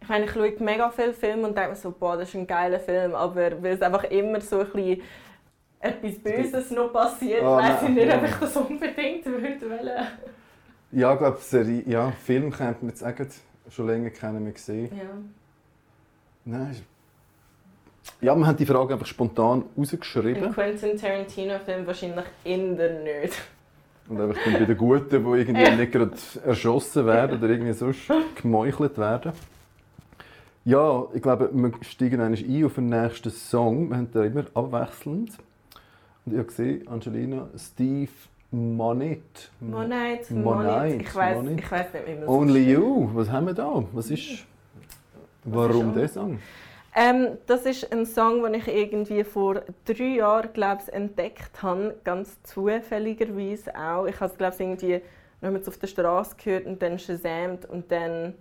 Ich 0.02 0.10
meine, 0.10 0.26
ich 0.26 0.32
schaue 0.32 0.54
mega 0.60 0.90
viele 0.92 1.14
Filme 1.14 1.48
und 1.48 1.58
denke 1.58 1.72
mir 1.72 1.76
so, 1.76 1.92
boah, 1.92 2.16
das 2.16 2.30
ist 2.30 2.36
ein 2.36 2.46
geiler 2.46 2.80
Film. 2.80 3.16
Aber 3.16 3.64
weil 3.64 3.74
es 3.74 3.82
einfach 3.82 4.04
immer 4.06 4.42
so 4.42 4.60
ein 4.60 4.72
bisschen 4.72 5.02
etwas 5.80 6.20
Böses 6.20 6.72
noch 6.72 6.92
passiert, 6.92 7.44
Oh, 7.44 7.58
weiss 7.58 7.82
ich 7.84 7.90
nicht, 7.90 8.14
ob 8.14 8.24
ich 8.24 8.36
das 8.36 8.56
unbedingt 8.56 9.26
würde 9.26 9.70
wollen. 9.70 10.08
Ja, 10.96 11.12
ich 11.12 11.20
glaube, 11.20 11.38
Serie, 11.42 11.84
ja, 11.88 12.12
Film 12.12 12.54
kennt 12.54 12.82
man 12.82 12.90
jetzt 12.90 13.04
auch 13.04 13.12
schon 13.70 13.88
länger 13.88 14.12
keinen 14.12 14.44
mehr 14.44 14.54
gesehen. 14.54 14.90
Ja. 14.96 15.04
Nein. 16.46 16.78
Ja, 18.22 18.34
wir 18.34 18.48
haben 18.48 18.56
die 18.56 18.66
Frage 18.66 18.94
einfach 18.94 19.06
spontan 19.06 19.64
Ein 19.64 19.68
rausgeschrieben. 19.78 20.54
Quentin 20.54 20.96
Tarantino-Film 20.96 21.86
wahrscheinlich 21.86 22.24
in 22.46 22.78
der 22.78 23.04
nicht. 23.04 23.34
Und 24.08 24.22
einfach 24.22 24.42
dann 24.46 24.54
bei 24.54 24.64
den 24.64 24.78
Guten, 24.78 25.10
die 25.10 25.38
irgendwie 25.38 25.72
nicht 25.72 25.92
gerade 25.92 26.14
erschossen 26.46 27.06
werden 27.06 27.40
oder 27.40 27.50
irgendwie 27.50 27.74
sonst 27.74 28.10
gemeuchelt 28.42 28.98
werden. 28.98 29.34
Ja, 30.64 31.06
ich 31.14 31.22
glaube, 31.22 31.50
wir 31.52 31.74
steigen 31.82 32.22
einmal 32.22 32.40
ein 32.40 32.66
auf 32.66 32.76
den 32.76 32.88
nächsten 32.88 33.32
Song. 33.32 33.90
Wir 33.90 33.98
haben 33.98 34.12
da 34.14 34.24
immer 34.24 34.46
abwechselnd. 34.54 35.32
Und 36.26 36.32
ich 36.32 36.38
habe 36.38 36.48
gesehen, 36.48 36.88
Angelina, 36.88 37.50
Steve 37.58 38.12
Monet. 38.52 39.52
Monite, 39.60 40.34
Monite. 40.34 40.98
Ich 41.02 41.16
weiß 41.16 41.42
nicht, 41.42 41.72
wie 41.72 42.14
man 42.14 42.24
es 42.24 42.30
Only. 42.30 42.72
You. 42.72 43.10
Was 43.14 43.30
haben 43.30 43.48
wir 43.48 43.54
da? 43.54 43.84
Was 43.92 44.12
ist. 44.12 44.46
Warum 45.44 45.94
der 45.94 46.08
Song? 46.08 46.40
Ähm, 46.96 47.38
das 47.46 47.66
ist 47.66 47.92
ein 47.92 48.06
Song, 48.06 48.42
den 48.44 48.54
ich 48.54 48.68
irgendwie 48.68 49.24
vor 49.24 49.62
drei 49.84 50.16
Jahren 50.16 50.50
glaub's, 50.54 50.88
entdeckt 50.88 51.62
habe. 51.62 51.96
Ganz 52.04 52.42
zufälligerweise 52.44 53.76
auch. 53.78 54.06
Ich 54.06 54.20
habe 54.20 54.32
es 54.32 54.38
glaub's, 54.38 54.60
irgendwie 54.60 55.02
noch 55.42 55.68
auf 55.68 55.78
der 55.78 55.88
Straße 55.88 56.36
gehört 56.42 56.66
und 56.66 56.82
dann 56.82 56.98
shazamt 56.98 57.66
und 57.70 57.92
dann 57.92 58.34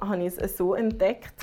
habe 0.00 0.24
ich 0.24 0.38
es 0.38 0.56
so 0.56 0.74
entdeckt. 0.74 1.34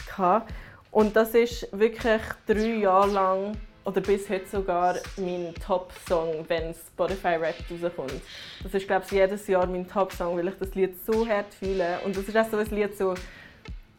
Und 0.92 1.16
das 1.16 1.36
ist 1.36 1.68
wirklich 1.78 2.22
drei 2.48 2.76
Jahre 2.76 3.12
lang 3.12 3.58
oder 3.86 4.02
bis 4.02 4.30
heute 4.30 4.48
sogar 4.48 4.96
mein 5.18 5.54
Top-Song, 5.56 6.46
wenn 6.48 6.74
Spotify 6.74 7.36
Rap 7.36 7.56
rauskommt. 7.70 8.22
Das 8.64 8.74
ist 8.74 8.88
glaube 8.88 9.04
ich 9.06 9.12
jedes 9.12 9.48
Jahr 9.48 9.66
mein 9.66 9.88
Top-Song, 9.88 10.38
weil 10.38 10.48
ich 10.48 10.56
das 10.60 10.76
Lied 10.76 10.94
so 11.06 11.28
hart 11.28 11.54
fühle. 11.54 12.00
Und 12.06 12.16
das 12.16 12.28
ist 12.28 12.38
auch 12.38 12.50
so 12.50 12.58
ein 12.58 12.70
Lied 12.70 12.98
so, 12.98 13.16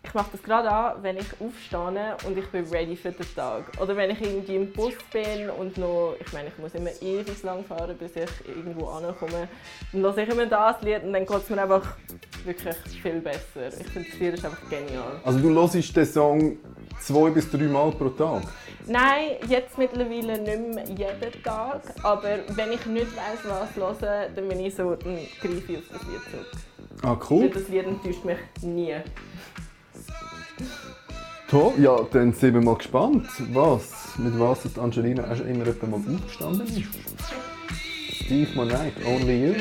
ich 0.05 0.15
mache 0.15 0.31
das 0.33 0.43
gerade 0.43 0.71
an, 0.71 1.03
wenn 1.03 1.17
ich 1.17 1.27
aufstehe 1.41 2.17
und 2.27 2.37
ich 2.37 2.47
bin 2.49 2.65
ready 2.67 2.97
für 2.97 3.13
den 3.13 3.35
Tag. 3.35 3.65
Oder 3.81 3.97
wenn 3.97 4.11
ich 4.11 4.21
irgendwie 4.21 4.57
im 4.57 4.73
Bus 4.73 4.95
bin 5.13 5.49
und 5.51 5.77
noch, 5.79 6.17
ich 6.21 6.33
meine, 6.33 6.49
ich 6.49 6.59
muss 6.59 6.75
immer 6.75 6.91
ewig 7.01 7.43
lang 7.43 7.65
fahren, 7.65 7.97
bis 7.97 8.17
ich 8.17 8.49
irgendwo 8.49 8.89
ankomme. 8.89 9.49
Dann 9.93 10.03
höre 10.03 10.19
ich 10.19 10.29
immer 10.29 10.47
das 10.47 10.83
Lied 10.83 11.05
und 11.05 11.13
dann 11.13 11.25
geht 11.25 11.37
es 11.37 11.51
mir 11.51 11.63
einfach 11.63 11.97
wirklich 12.45 12.77
viel 13.01 13.21
besser. 13.21 13.69
Ich 13.69 13.87
finde, 13.87 14.09
das 14.11 14.19
Lied 14.19 14.35
ist 14.35 14.45
einfach 14.45 14.69
genial. 14.69 15.21
Also, 15.25 15.39
du 15.39 15.55
hörst 15.55 15.97
den 15.97 16.07
Song 16.07 16.57
zwei 17.01 17.31
bis 17.31 17.51
drei 17.51 17.65
Mal 17.65 17.93
pro 17.93 18.09
Tag. 18.09 18.43
Nein, 18.87 19.37
jetzt 19.49 19.79
mittlerweile 19.79 20.39
nicht 20.39 20.75
mehr 20.75 20.85
jeden 20.89 21.43
Tag. 21.45 21.83
Aber 22.03 22.41
wenn 22.49 22.73
ich 22.73 22.85
nicht 22.87 23.17
weiss, 23.17 23.39
was 23.45 24.01
hören, 24.01 24.33
dann 24.35 24.49
bin 24.49 24.61
ich 24.61 24.75
so, 24.75 24.97
dann 24.97 25.17
greife 25.41 25.73
ich 25.73 25.79
auf 25.79 25.85
das 25.93 26.03
Lied 26.03 26.23
zurück. 26.31 26.51
Ah, 27.03 27.17
Weil 27.19 27.29
cool. 27.31 27.51
das 27.51 27.69
Lied 27.69 27.87
enttäuscht 27.87 28.25
mich 28.25 28.39
nie. 28.63 28.95
Toll. 31.53 31.75
Ja, 31.77 32.01
dann 32.11 32.33
sind 32.33 32.55
wir 32.55 32.63
mal 32.63 32.77
gespannt, 32.77 33.27
was, 33.53 34.17
mit 34.17 34.41
was 34.41 34.63
das 34.63 34.79
Angelina 34.79 35.31
auch 35.31 35.37
schon 35.37 35.49
immer 35.49 35.67
mal 35.67 36.01
aufgestanden 36.01 36.67
ist. 36.67 38.25
Steve 38.25 38.49
Monet, 38.55 38.95
Only 39.05 39.49
You. 39.49 39.55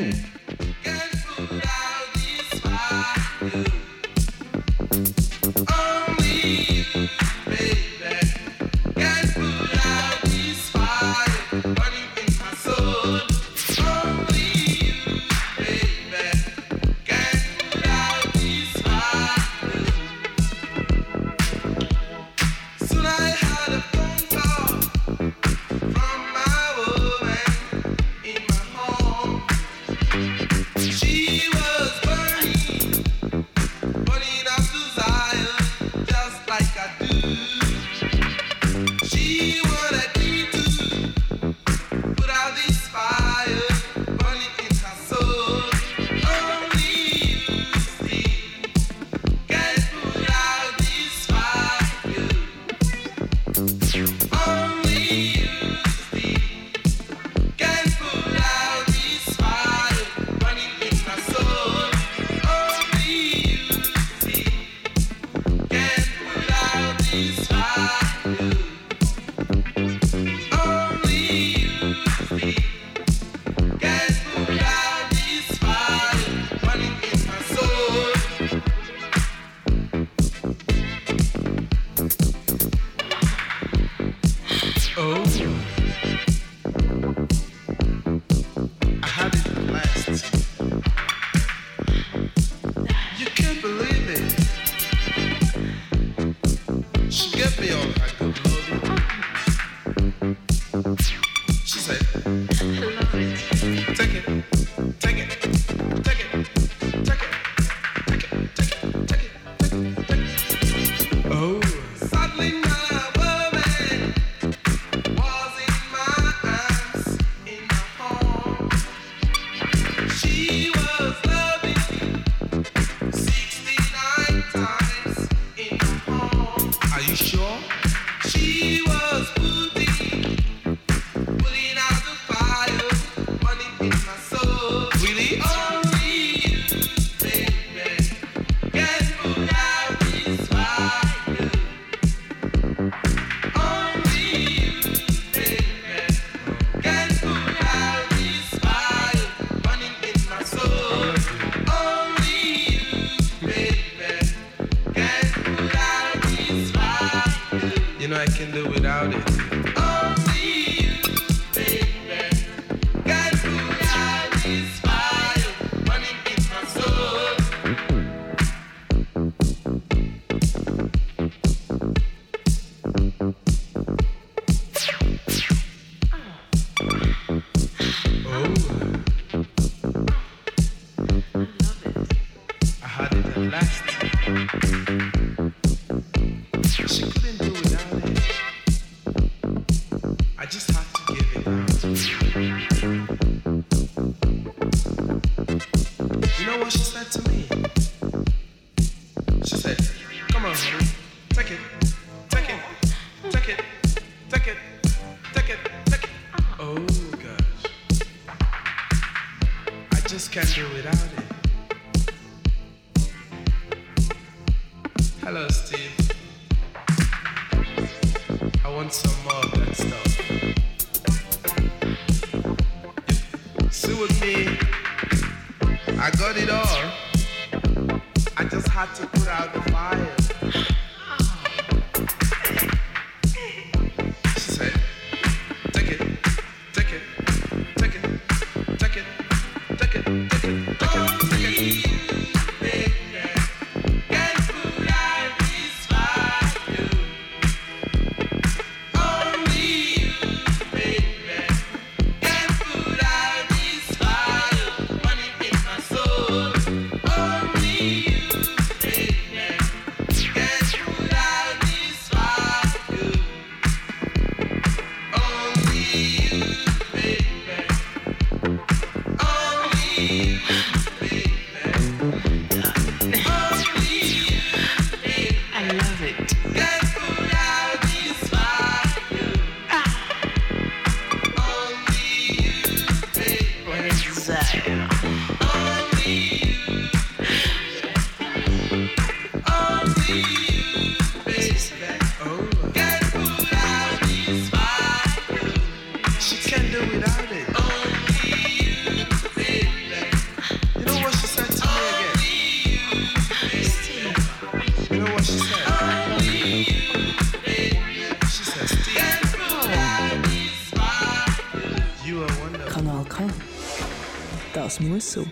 So. 315.02 315.26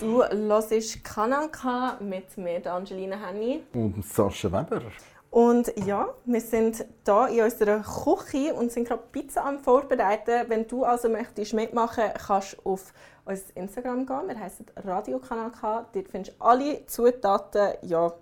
Du 0.00 0.20
hörst 0.24 1.04
Kanal 1.04 1.48
K 1.48 1.96
mit 2.00 2.36
mir, 2.36 2.58
der 2.58 2.74
Angelina 2.74 3.16
Henny. 3.16 3.62
Und 3.72 4.04
Sascha 4.04 4.50
Weber. 4.50 4.82
Und 5.30 5.72
ja, 5.86 6.08
wir 6.24 6.40
sind 6.40 6.84
hier 7.04 7.28
in 7.30 7.44
unserer 7.44 7.82
Küche 7.82 8.52
und 8.52 8.72
sind 8.72 8.88
gerade 8.88 9.04
Pizza 9.12 9.44
am 9.44 9.60
Vorbereiten. 9.60 10.46
Wenn 10.48 10.66
du 10.66 10.84
also 10.84 11.08
möchtest 11.08 11.54
mitmachen, 11.54 12.04
kannst 12.26 12.54
du 12.54 12.72
auf 12.72 12.92
unser 13.24 13.56
Instagram 13.56 14.06
gehen. 14.06 14.26
Wir 14.26 14.40
heißen 14.40 14.66
Radiokanal 14.74 15.52
K. 15.52 15.86
Dort 15.92 16.08
findest 16.08 16.36
du 16.36 16.44
alle 16.44 16.84
Zutaten. 16.86 17.74
Ja, 17.82 18.12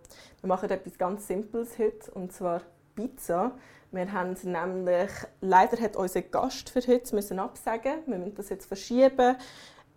wir 0.42 0.48
machen 0.48 0.68
etwas 0.68 0.98
ganz 0.98 1.26
Simples 1.26 1.78
heute, 1.78 2.11
und 2.12 2.30
zwar 2.30 2.61
Pizza. 2.94 3.52
Wir 3.92 4.12
haben 4.12 4.37
nämlich, 4.44 5.11
leider 5.40 5.80
hat 5.83 5.96
unser 5.96 6.22
Gast 6.22 6.70
für 6.70 6.80
heute 6.80 7.12
müssen 7.12 7.40
absagen. 7.40 8.02
Wir 8.06 8.18
müssen 8.18 8.37
das 8.37 8.50
jetzt 8.50 8.66
verschieben. 8.66 9.37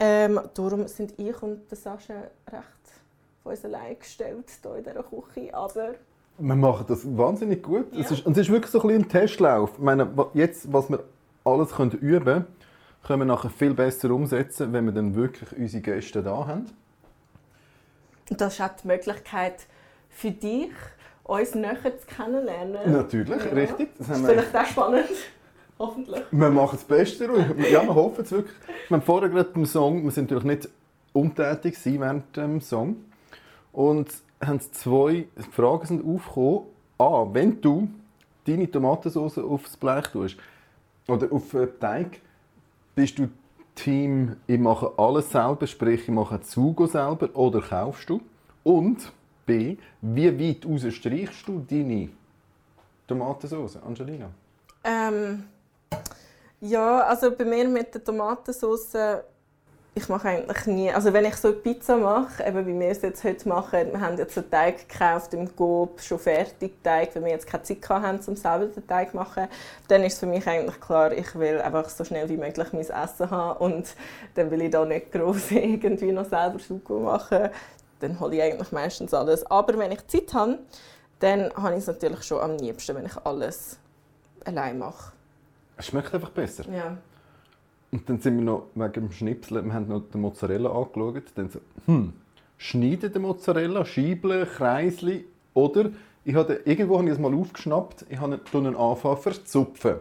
Ähm, 0.05 0.37
darum 0.53 0.85
sind 0.87 1.13
ich 1.17 1.41
und 1.41 1.69
der 1.71 1.77
Sascha 1.77 2.13
recht 2.51 2.63
auf 3.43 3.51
uns 3.51 3.63
allein 3.63 3.97
gestellt 3.97 4.49
hier 4.61 4.75
in 4.75 4.83
dieser 4.83 5.03
Küche. 5.03 5.53
Aber 5.53 5.95
Wir 6.39 6.55
machen 6.55 6.85
das 6.89 7.05
wahnsinnig 7.17 7.63
gut. 7.63 7.85
Es, 7.93 8.09
Ja. 8.09 8.15
ist, 8.17 8.25
und 8.25 8.33
es 8.33 8.39
ist 8.39 8.49
wirklich 8.51 8.71
so 8.71 8.81
ein, 8.81 8.87
bisschen 8.87 9.03
ein 9.03 9.09
Testlauf. 9.09 9.71
Ich 9.77 9.83
meine, 9.83 10.09
jetzt, 10.33 10.71
was 10.73 10.89
wir 10.89 11.03
alles 11.45 11.71
können 11.71 11.91
üben 11.91 12.25
können, 12.25 12.45
können 13.05 13.21
wir 13.21 13.25
nachher 13.25 13.49
viel 13.49 13.73
besser 13.73 14.11
umsetzen, 14.11 14.73
wenn 14.73 14.85
wir 14.85 14.91
dann 14.93 15.15
wirklich 15.15 15.57
unsere 15.57 15.81
Gäste 15.81 16.21
da 16.21 16.47
haben. 16.47 16.65
Und 18.29 18.41
das 18.41 18.55
ist 18.55 18.61
auch 18.61 18.69
die 18.81 18.87
Möglichkeit 18.87 19.67
für 20.09 20.31
dich, 20.31 20.71
uns 21.23 21.55
näher 21.55 21.77
zu 21.97 22.07
kennenlernen. 22.07 22.91
Natürlich, 22.91 23.43
Ja. 23.45 23.51
richtig. 23.51 23.89
Das 23.97 24.07
Das 24.07 24.17
ist 24.19 24.25
vielleicht 24.25 24.55
auch 24.55 24.65
spannend. 24.65 25.05
Hoffentlich. 25.83 26.23
wir 26.31 26.49
machen 26.49 26.77
das 26.77 26.83
Beste. 26.85 27.25
Ja, 27.71 27.83
wir 27.83 27.93
hoffen 27.95 28.23
es 28.23 28.31
wirklich. 28.31 28.55
Wir 28.87 28.97
haben 28.97 29.03
vorher 29.03 29.29
gerade 29.29 29.49
beim 29.49 29.65
Song, 29.65 30.03
wir 30.03 30.11
sind 30.11 30.31
natürlich 30.31 30.45
nicht 30.45 30.69
untätig 31.11 31.75
gewesen 31.75 31.99
während 31.99 32.37
dem 32.37 32.61
Song. 32.61 32.95
Und 33.73 34.09
haben 34.41 34.59
zwei 34.61 35.27
Fragen 35.51 35.85
sind 35.85 36.05
aufgekommen. 36.05 36.67
A, 36.97 37.27
wenn 37.33 37.59
du 37.59 37.89
deine 38.45 38.69
Tomatensauce 38.69 39.39
aufs 39.39 39.75
Blech 39.75 40.07
tust, 40.07 40.37
oder 41.07 41.31
auf 41.31 41.49
den 41.51 41.67
Teig, 41.79 42.21
bist 42.95 43.19
du 43.19 43.27
Team, 43.75 44.37
ich 44.47 44.59
mache 44.59 44.91
alles 44.97 45.31
selber, 45.31 45.67
sprich 45.67 46.03
ich 46.03 46.09
mache 46.09 46.39
Zugo 46.41 46.85
selber, 46.85 47.29
oder 47.33 47.59
kaufst 47.59 48.09
du? 48.09 48.21
Und 48.63 49.11
B, 49.45 49.77
wie 50.01 50.39
weit 50.39 50.65
raus 50.65 50.85
streichst 50.93 51.47
du 51.47 51.65
deine 51.69 52.09
Tomatensauce, 53.07 53.77
Angelina? 53.83 54.29
Ähm, 54.83 55.43
ja, 56.63 57.01
also 57.01 57.31
bei 57.35 57.43
mir 57.43 57.67
mit 57.67 57.93
der 57.93 58.01
Tomatensauce, 58.01 58.95
ich 59.95 60.07
mache 60.07 60.29
eigentlich 60.29 60.65
nie, 60.65 60.91
also 60.91 61.11
wenn 61.11 61.25
ich 61.25 61.35
so 61.35 61.49
eine 61.49 61.57
Pizza 61.57 61.97
mache, 61.97 62.41
eben 62.47 62.65
wie 62.65 62.79
wir 62.79 62.87
es 62.87 63.01
jetzt 63.01 63.23
heute 63.25 63.49
machen, 63.49 63.91
wir 63.91 63.99
haben 63.99 64.17
jetzt 64.17 64.37
einen 64.37 64.49
Teig 64.49 64.87
gekauft 64.87 65.33
im 65.33 65.53
Coop, 65.55 65.99
schon 65.99 66.19
fertig 66.19 66.81
Teig, 66.81 67.13
wenn 67.13 67.25
wir 67.25 67.31
jetzt 67.31 67.47
keine 67.47 67.63
Zeit 67.63 67.89
haben, 67.89 68.19
um 68.25 68.35
selber 68.37 68.67
den 68.67 68.87
Teig 68.87 69.11
zu 69.11 69.17
machen, 69.17 69.49
dann 69.89 70.03
ist 70.03 70.19
für 70.19 70.25
mich 70.25 70.47
eigentlich 70.47 70.79
klar, 70.79 71.11
ich 71.11 71.35
will 71.35 71.59
einfach 71.59 71.89
so 71.89 72.05
schnell 72.05 72.29
wie 72.29 72.37
möglich 72.37 72.71
mein 72.71 72.81
Essen 72.81 73.29
haben 73.29 73.59
und 73.59 73.93
dann 74.35 74.49
will 74.49 74.61
ich 74.61 74.71
da 74.71 74.85
nicht 74.85 75.11
groß 75.11 75.51
irgendwie 75.51 76.13
noch 76.13 76.29
selber 76.29 76.59
Sugo 76.59 77.01
machen, 77.01 77.49
dann 77.99 78.19
hole 78.21 78.37
ich 78.37 78.41
eigentlich 78.41 78.71
meistens 78.71 79.13
alles. 79.13 79.45
Aber 79.51 79.77
wenn 79.77 79.91
ich 79.91 80.07
Zeit 80.07 80.33
habe, 80.33 80.59
dann 81.19 81.53
habe 81.55 81.73
ich 81.73 81.79
es 81.79 81.87
natürlich 81.87 82.23
schon 82.23 82.39
am 82.39 82.57
liebsten, 82.57 82.95
wenn 82.95 83.05
ich 83.05 83.17
alles 83.25 83.77
allein 84.45 84.79
mache. 84.79 85.12
Es 85.83 85.89
schmeckt 85.89 86.13
einfach 86.13 86.29
besser. 86.29 86.63
Ja. 86.73 86.97
Und 87.91 88.09
dann 88.09 88.21
sind 88.21 88.37
wir 88.37 88.43
noch 88.45 88.67
wegen 88.73 88.93
dem 88.93 89.11
Schnipseln, 89.11 89.65
wir 89.65 89.73
haben 89.73 89.89
noch 89.89 89.99
den 89.99 90.21
Mozzarella 90.21 90.71
angeschaut. 90.71 91.23
Dann 91.35 91.49
so, 91.49 91.59
hm, 91.87 92.13
schneiden 92.57 93.11
den 93.11 93.21
Mozzarella, 93.21 93.83
Scheibeln, 93.83 94.47
Kreisli. 94.47 95.25
Oder 95.53 95.91
ich 96.23 96.35
habe 96.35 96.61
irgendwo 96.63 96.97
habe 96.97 97.07
ich 97.07 97.13
es 97.13 97.19
mal 97.19 97.33
aufgeschnappt, 97.33 98.05
ich 98.09 98.17
habe 98.17 98.39
ihn 98.53 98.75
anfangen 98.77 99.17
verzupfen. 99.17 99.95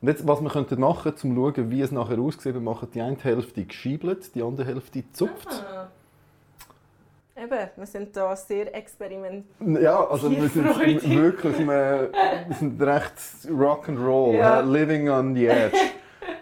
Und 0.00 0.08
jetzt, 0.08 0.26
was 0.26 0.40
wir 0.40 0.50
könnten 0.50 0.80
machen, 0.80 1.12
um 1.12 1.16
zu 1.16 1.32
schauen, 1.32 1.70
wie 1.70 1.80
es 1.80 1.92
nachher 1.92 2.18
aussieht, 2.18 2.54
wir 2.54 2.60
machen 2.60 2.88
die 2.92 3.00
eine 3.00 3.16
Hälfte 3.16 3.64
gescheibelt, 3.64 4.34
die 4.34 4.42
andere 4.42 4.66
Hälfte 4.66 5.02
gezupft. 5.02 5.48
Ah. 5.48 5.90
Eben, 7.42 7.68
wir 7.76 7.86
sind 7.86 8.16
da 8.16 8.34
sehr 8.34 8.74
experiment. 8.74 9.46
Ja, 9.80 10.04
also 10.08 10.30
wir 10.30 10.48
sind 10.48 10.64
wirklich 11.10 11.58
wir, 11.58 12.10
wir 12.48 12.56
sind 12.58 12.80
recht 12.82 13.12
Rock'n'Roll, 13.48 14.36
Ja. 14.36 14.60
äh, 14.60 14.64
living 14.64 15.08
on 15.08 15.34
the 15.34 15.46
edge. 15.46 15.76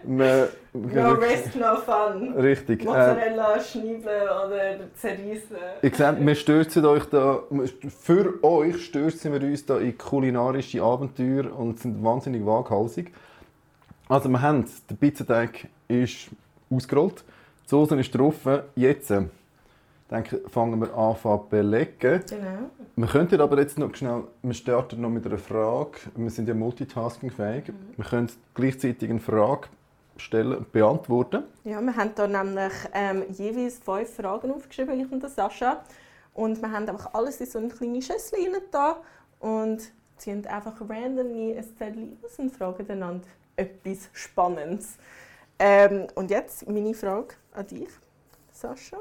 wir, 0.05 0.49
No 0.73 1.13
risk, 1.13 1.55
no 1.57 1.77
fun. 1.77 2.35
Richtig. 2.35 2.83
äh, 2.83 2.85
Mozzarella, 2.85 3.61
Schneibeln 3.61 4.03
oder 4.05 4.79
zerreißen. 4.95 5.57
Ihr 5.83 5.91
seht, 5.95 6.27
wir 6.27 6.35
stürzen 6.35 6.85
euch 6.85 7.05
da, 7.07 7.41
für 8.05 8.43
euch 8.45 8.85
stürzen 8.85 9.33
wir 9.33 9.43
uns 9.43 9.65
da 9.65 9.79
in 9.79 9.97
kulinarische 9.97 10.83
Abenteuer 10.83 11.51
und 11.59 11.79
sind 11.81 12.03
wahnsinnig 12.05 12.45
waghalsig. 12.45 13.11
Also 14.09 14.29
wir 14.29 14.41
haben, 14.43 14.67
der 14.91 14.95
Pizzateig 14.97 15.67
ist 15.89 16.29
ausgerollt, 16.71 17.25
die 17.65 17.69
Soße 17.71 17.99
ist 17.99 18.15
drauf, 18.17 18.35
jetzt 18.77 19.11
äh, 19.11 19.23
denke, 20.11 20.43
fangen 20.49 20.81
wir 20.81 20.95
an 20.97 21.17
zu 21.17 21.47
belegen. 21.49 22.23
Genau. 22.29 22.71
Wir 22.97 23.07
könnten 23.09 23.41
aber 23.41 23.59
jetzt 23.59 23.79
noch 23.79 23.95
schnell, 23.95 24.25
wir 24.43 24.55
starten 24.55 25.01
noch 25.01 25.11
mit 25.11 25.27
einer 25.27 25.39
Frage. 25.39 25.99
Wir 26.15 26.31
sind 26.31 26.49
ja 26.49 26.55
multitaskingfähig. 26.55 27.73
Wir 27.97 28.05
können 28.05 28.31
gleichzeitig 28.55 29.11
eine 29.11 29.21
Frage 29.21 29.69
stellen 30.17 30.59
und 30.59 30.73
beantworten. 30.73 31.45
Ja, 31.65 31.81
wir 31.81 31.95
haben 31.97 32.13
hier 32.17 32.29
nämlich 32.29 32.73
ähm, 32.95 33.25
jeweils 33.31 33.79
fünf 33.79 34.15
Fragen 34.15 34.51
aufgeschrieben, 34.51 34.99
ich 35.01 35.11
und 35.11 35.23
der 35.23 35.31
Sascha. 35.31 35.83
Und 36.35 36.61
wir 36.61 36.71
haben 36.71 36.89
einfach 36.89 37.13
alles 37.15 37.41
in 37.41 37.47
so 37.47 37.59
eine 37.59 37.69
kleine 37.69 38.01
Schüssel 38.03 38.39
da 38.71 38.99
und 39.41 39.93
ziehen 40.17 40.47
einfach 40.47 40.81
randomly 40.89 41.57
ein 41.57 41.65
Zettel 41.77 42.17
aus 42.25 42.39
und 42.39 42.51
fragen 42.51 42.91
einander 42.91 43.27
etwas 43.57 44.09
Spannendes. 44.13 44.97
Ähm, 45.59 46.07
und 46.15 46.31
jetzt 46.31 46.69
meine 46.69 46.95
Frage 46.95 47.35
an 47.53 47.67
dich, 47.67 47.89
Sascha. 48.53 48.99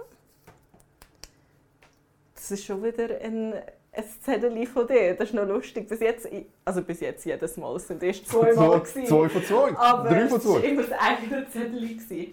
Das 2.47 2.59
ist 2.59 2.65
schon 2.65 2.83
wieder 2.83 3.09
ein, 3.21 3.53
ein 3.91 4.03
Zettel 4.21 4.67
von 4.67 4.85
dir. 4.85 5.15
Das 5.15 5.29
ist 5.29 5.33
noch 5.33 5.47
lustig. 5.47 5.89
Bis 5.89 5.99
jetzt, 5.99 6.29
also 6.63 6.83
bis 6.83 6.99
jetzt 6.99 7.25
jedes 7.25 7.57
Mal. 7.57 7.75
Es 7.75 7.87
sind 7.87 8.03
erst 8.03 8.29
zwei 8.29 8.53
Mal. 8.53 8.83
Zwei, 8.85 9.03
zwei 9.03 9.29
von 9.29 9.43
zwei. 9.43 9.75
Aber 9.75 10.09
Drei 10.09 10.27
von 10.27 10.37
es 10.37 10.45
war 10.45 10.59
zwei. 10.61 10.67
immer 10.67 10.83
das 10.83 10.91
eigene 10.91 11.49
Zettel. 11.49 12.27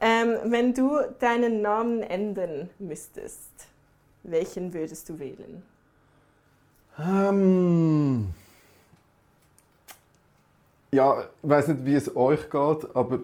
Ähm, 0.00 0.36
wenn 0.46 0.74
du 0.74 0.98
deinen 1.20 1.62
Namen 1.62 2.02
ändern 2.02 2.68
müsstest, 2.80 3.52
welchen 4.24 4.74
würdest 4.74 5.08
du 5.08 5.20
wählen? 5.20 5.62
Ähm, 6.98 8.34
ja, 10.90 11.20
ich 11.20 11.48
weiß 11.48 11.68
nicht, 11.68 11.84
wie 11.84 11.94
es 11.94 12.16
euch 12.16 12.50
geht, 12.50 12.96
aber 12.96 13.20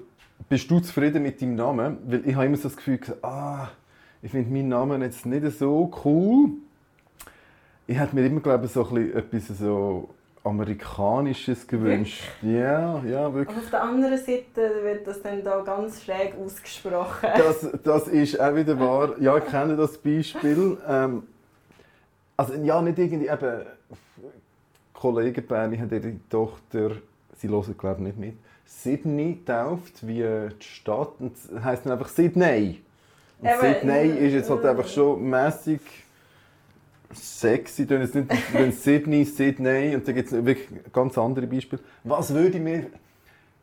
bist 0.49 0.71
du 0.71 0.79
zufrieden 0.79 1.25
mit 1.25 1.43
deinem 1.43 1.57
Namen? 1.57 1.99
Weil 2.07 2.25
ich 2.25 2.37
habe 2.37 2.47
immer 2.47 2.57
so 2.57 2.69
das 2.69 2.77
Gefühl, 2.77 3.01
ah, 3.23 3.67
ich 4.23 4.31
finde 4.31 4.53
meinen 4.53 4.69
Namen 4.69 5.03
jetzt 5.03 5.27
nicht 5.27 5.59
so 5.59 5.91
cool. 6.05 6.51
Ich 7.87 7.99
hätte 7.99 8.15
mir 8.15 8.27
immer, 8.27 8.41
glaube 8.41 8.67
ich, 8.67 8.73
so 8.73 8.87
ein 8.87 8.95
bisschen 8.95 9.17
etwas 9.17 9.59
so 9.59 10.11
Amerikanisches 10.45 11.67
gewünscht. 11.67 12.23
Ja, 12.43 13.03
ja, 13.05 13.33
wirklich. 13.35 13.57
Aber 13.57 13.65
auf 13.65 13.71
der 13.71 13.83
anderen 13.83 14.19
Seite 14.19 14.83
wird 14.83 15.07
das 15.07 15.23
dann 15.23 15.43
da 15.43 15.61
ganz 15.61 16.03
schräg 16.03 16.35
ausgesprochen. 16.37 17.29
Das, 17.37 17.69
das 17.83 18.09
ist 18.09 18.41
auch 18.41 18.55
wieder 18.55 18.79
wahr. 18.79 19.21
Ja, 19.21 19.37
ich 19.37 19.47
kenne 19.47 19.77
das 19.77 19.99
Beispiel. 19.99 20.79
Ähm, 20.89 21.25
also 22.37 22.55
ja, 22.55 22.81
nicht 22.81 22.99
irgendwie 22.99 23.29
eben... 23.29 23.67
Kollegen 25.01 25.47
bei 25.49 25.67
mir 25.67 25.81
haben 25.81 25.91
ihre 25.91 26.15
Tochter, 26.29 26.91
sie 27.35 27.49
hören 27.49 27.75
glaube 27.79 28.01
ich 28.01 28.07
nicht 28.07 28.19
mit, 28.19 28.35
Sydney 28.67 29.35
getauft, 29.35 30.07
wie 30.07 30.23
die 30.23 30.65
Stadt. 30.65 31.15
Und 31.19 31.33
heisst 31.65 31.87
dann 31.87 31.93
einfach 31.93 32.09
Sydney. 32.09 32.83
Eben, 33.43 33.61
Sydney 33.61 33.93
äh, 33.93 34.27
ist 34.27 34.35
jetzt 34.35 34.51
halt 34.51 34.65
einfach 34.65 34.89
schon 34.89 35.29
mäßig 35.29 35.81
sexy. 37.13 37.87
Tun 37.87 38.01
jetzt 38.01 38.15
nicht 38.15 38.29
wenn 38.53 38.73
Sydney, 38.73 39.25
Sydney 39.25 39.95
und 39.95 40.07
da 40.07 40.13
gibt 40.13 40.31
es 40.31 40.45
wirklich 40.45 40.69
ganz 40.93 41.17
andere 41.17 41.47
Beispiele. 41.47 41.83
Was 42.05 42.33
würde 42.35 42.59
ich 42.59 42.63
mir... 42.63 42.87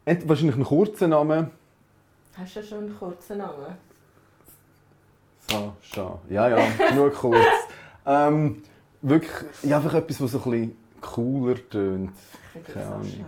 Wahrscheinlich 0.05 0.55
einen 0.55 0.63
kurzen 0.63 1.09
Namen. 1.09 1.51
Hast 2.37 2.55
du 2.55 2.63
schon 2.63 2.77
einen 2.79 2.97
kurzen 2.97 3.39
Namen? 3.39 3.75
Sascha. 5.49 6.19
Ja, 6.29 6.49
ja, 6.49 6.65
nur 6.95 7.11
kurz. 7.11 7.45
ähm, 8.05 8.63
wirklich, 9.01 9.31
ja, 9.63 9.77
einfach 9.77 9.93
etwas, 9.95 10.21
was 10.21 10.31
so 10.31 10.37
ein 10.37 10.43
bisschen 10.43 10.77
cooler 11.01 11.55
tönt. 11.69 12.11
Keine 12.73 12.85
Ahnung. 12.85 13.25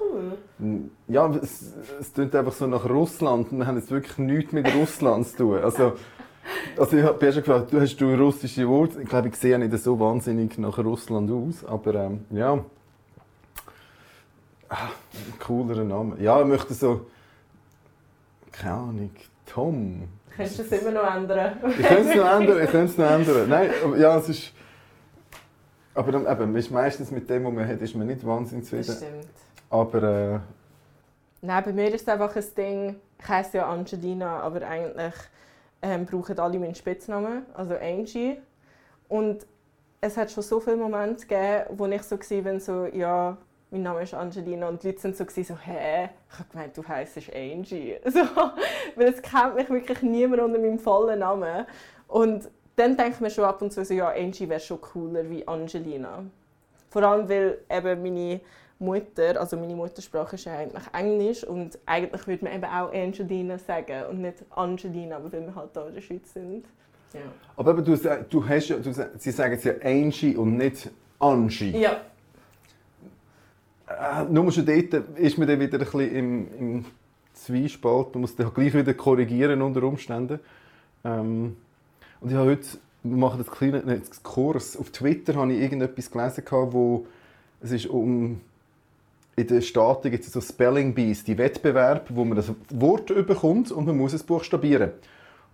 cool. 0.00 0.38
Ja, 1.08 1.28
es, 1.42 1.74
es 2.00 2.12
tönt 2.12 2.34
einfach 2.34 2.52
so 2.52 2.66
nach 2.66 2.88
Russland 2.88 3.52
und 3.52 3.58
wir 3.58 3.66
haben 3.66 3.78
jetzt 3.78 3.90
wirklich 3.90 4.18
nichts 4.18 4.52
mit 4.52 4.74
Russland 4.74 5.26
zu 5.28 5.36
tun. 5.36 5.58
Also, 5.58 5.94
also 6.76 6.96
ich 6.96 7.04
habe 7.04 7.32
schon 7.32 7.42
gefragt, 7.42 7.72
du 7.72 7.80
hast 7.80 7.96
du 7.96 8.14
russische 8.14 8.68
Worte? 8.68 9.02
Ich 9.02 9.08
glaube, 9.08 9.28
ich 9.28 9.36
sehe 9.36 9.58
nicht 9.58 9.76
so 9.78 9.98
wahnsinnig 9.98 10.58
nach 10.58 10.78
Russland 10.78 11.30
aus, 11.30 11.64
aber 11.64 11.94
ähm, 11.94 12.24
ja. 12.30 12.64
Ah, 14.68 14.88
ein 15.14 15.38
coolerer 15.38 15.84
Name. 15.84 16.16
Ja, 16.18 16.40
ich 16.40 16.46
möchte 16.46 16.72
so, 16.72 17.02
keine 18.50 18.74
Ahnung, 18.74 19.10
Tom. 19.46 20.08
Kannst 20.34 20.58
du 20.58 20.62
es 20.62 20.72
immer 20.72 20.92
noch 20.92 21.14
ändern? 21.14 21.58
Ich 21.68 21.86
könnte 21.86 22.08
es 22.08 22.16
noch 22.16 22.40
ändern, 22.40 22.64
ich 22.64 22.70
könnte 22.70 22.92
es 22.92 22.98
noch 22.98 23.10
ändern. 23.10 23.48
Nein, 23.48 23.70
ja, 23.98 24.16
es 24.16 24.28
ist... 24.30 24.52
Aber 25.94 26.12
dann, 26.12 26.26
eben, 26.26 26.52
man 26.52 26.56
ist 26.56 26.70
meistens 26.70 27.10
mit 27.10 27.28
dem, 27.28 27.44
was 27.44 27.52
man 27.52 27.68
hat, 27.68 27.80
ist 27.80 27.94
man 27.94 28.06
nicht 28.06 28.26
wahnsinnig 28.26 28.68
Das 28.70 28.86
zufrieden. 28.86 28.96
stimmt. 29.20 29.28
Aber 29.70 30.02
äh, 30.02 30.38
Nein, 31.42 31.64
bei 31.64 31.72
mir 31.72 31.88
ist 31.94 32.02
es 32.02 32.08
einfach 32.08 32.34
ein 32.36 32.44
Ding, 32.56 32.96
ich 33.18 33.28
heiße 33.28 33.58
ja 33.58 33.68
Angelina, 33.68 34.40
aber 34.40 34.66
eigentlich 34.66 35.14
ähm, 35.82 36.06
brauchen 36.06 36.38
alle 36.38 36.58
meinen 36.58 36.74
Spitznamen, 36.74 37.44
also 37.54 37.74
Angie. 37.74 38.38
Und 39.08 39.46
es 40.00 40.16
hat 40.16 40.30
schon 40.30 40.42
so 40.42 40.60
viele 40.60 40.76
Momente 40.76 41.26
gegeben, 41.26 41.64
wo 41.78 41.86
ich 41.86 42.02
so 42.02 42.18
war, 42.18 42.44
wenn 42.44 42.60
so, 42.60 42.86
ja, 42.86 43.36
mein 43.70 43.82
Name 43.82 44.02
ist 44.02 44.14
Angelina 44.14 44.68
und 44.68 44.82
die 44.82 44.88
Leute 44.88 45.00
sind 45.00 45.16
so, 45.16 45.24
so 45.24 45.56
hä, 45.58 46.10
ich 46.30 46.38
habe 46.38 46.48
gemeint, 46.50 46.76
du 46.76 46.86
heisst 46.86 47.16
Angie. 47.34 47.96
So, 48.04 48.20
weil 48.96 49.08
es 49.08 49.22
kennt 49.22 49.54
mich 49.56 49.68
wirklich 49.70 50.02
niemand 50.02 50.42
unter 50.42 50.58
meinem 50.58 50.78
vollen 50.78 51.20
Namen. 51.20 51.66
Und 52.06 52.48
dann 52.76 52.96
denke 52.96 53.12
ich 53.12 53.20
mir 53.20 53.30
schon 53.30 53.44
ab 53.44 53.60
und 53.62 53.72
zu 53.72 53.84
so, 53.84 53.94
ja, 53.94 54.08
Angie 54.10 54.48
wäre 54.48 54.60
schon 54.60 54.80
cooler 54.80 55.28
wie 55.28 55.46
Angelina. 55.46 56.24
Vor 56.90 57.02
allem, 57.02 57.28
weil 57.28 57.58
eben 57.70 58.02
meine 58.02 58.40
Mutter, 58.78 59.40
also 59.40 59.56
meine 59.56 59.74
Muttersprache 59.74 60.36
ist 60.36 60.44
ja 60.44 60.58
eigentlich 60.58 60.84
Englisch 60.92 61.44
und 61.44 61.78
eigentlich 61.86 62.26
würde 62.26 62.44
man 62.44 62.54
eben 62.54 62.64
auch 62.64 62.92
Angelina 62.92 63.58
sagen 63.58 64.06
und 64.10 64.20
nicht 64.20 64.44
Angelina, 64.50 65.20
weil 65.22 65.32
wir 65.32 65.54
halt 65.54 65.70
hier 65.72 65.86
in 65.86 65.94
der 65.94 66.00
Schweiz 66.00 66.32
sind. 66.32 66.64
Ja. 67.14 67.20
Aber 67.56 67.72
eben, 67.72 67.84
du, 67.84 67.96
du 68.28 68.48
hast 68.48 68.68
ja, 68.68 68.76
du, 68.76 68.92
sie 69.18 69.30
sagen 69.30 69.54
es 69.54 69.64
ja 69.64 69.74
Angie 69.82 70.34
und 70.36 70.56
nicht 70.56 70.90
Angie. 71.18 71.78
Ja. 71.78 72.00
Äh, 73.86 74.24
nur 74.30 74.50
schon 74.50 74.66
dort 74.66 74.94
ist 75.16 75.38
man 75.38 75.46
dann 75.46 75.60
wieder 75.60 75.78
ein 75.78 75.84
bisschen 75.84 76.14
im, 76.14 76.58
im 76.58 76.84
Zwiespalt. 77.34 78.14
Man 78.14 78.22
muss 78.22 78.34
dann 78.34 78.52
gleich 78.52 78.74
wieder 78.74 78.94
korrigieren 78.94 79.62
unter 79.62 79.82
Umständen. 79.82 80.40
Ähm, 81.04 81.56
und 82.22 82.30
ich 82.30 82.36
habe 82.36 82.50
heute, 82.50 82.66
wir 83.02 83.16
machen 83.16 83.38
das 83.38 83.50
kleine 83.50 83.82
nein, 83.84 84.02
das 84.08 84.22
Kurs, 84.22 84.76
auf 84.76 84.90
Twitter 84.90 85.34
habe 85.34 85.52
ich 85.52 85.60
irgendetwas 85.60 86.10
gelesen, 86.10 86.44
wo 86.50 87.06
es 87.60 87.72
ist 87.72 87.86
um 87.86 88.40
in 89.34 89.46
den 89.46 89.62
Staaten 89.62 90.10
gibt 90.10 90.24
es 90.24 90.32
so 90.32 90.40
Spelling 90.40 90.94
Bees, 90.94 91.24
die 91.24 91.38
Wettbewerb, 91.38 92.06
wo 92.10 92.24
man 92.24 92.36
das 92.36 92.52
Wort 92.68 93.10
überkommt 93.10 93.72
und 93.72 93.86
man 93.86 93.96
muss 93.96 94.12
es 94.12 94.22
buchstabieren. 94.22 94.90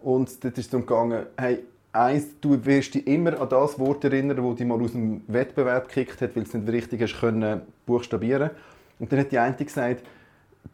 Und 0.00 0.42
dort 0.42 0.58
ist 0.58 0.64
es 0.64 0.70
darum 0.70 0.84
gegangen, 0.84 1.26
hey, 1.36 1.60
eins, 1.92 2.26
du 2.40 2.64
wirst 2.64 2.94
dich 2.94 3.06
immer 3.06 3.40
an 3.40 3.48
das 3.48 3.78
Wort 3.78 4.04
erinnern, 4.04 4.36
das 4.36 4.56
dich 4.56 4.66
mal 4.66 4.82
aus 4.82 4.92
dem 4.92 5.22
Wettbewerb 5.28 5.88
gekickt 5.88 6.20
hat, 6.20 6.34
weil 6.34 6.42
es 6.42 6.54
nicht 6.54 6.68
richtig 6.68 7.02
hast 7.02 7.20
können 7.20 7.62
buchstabieren. 7.86 8.50
Und 8.98 9.12
dann 9.12 9.20
hat 9.20 9.30
die 9.30 9.38
eine 9.38 9.54
gesagt, 9.54 10.04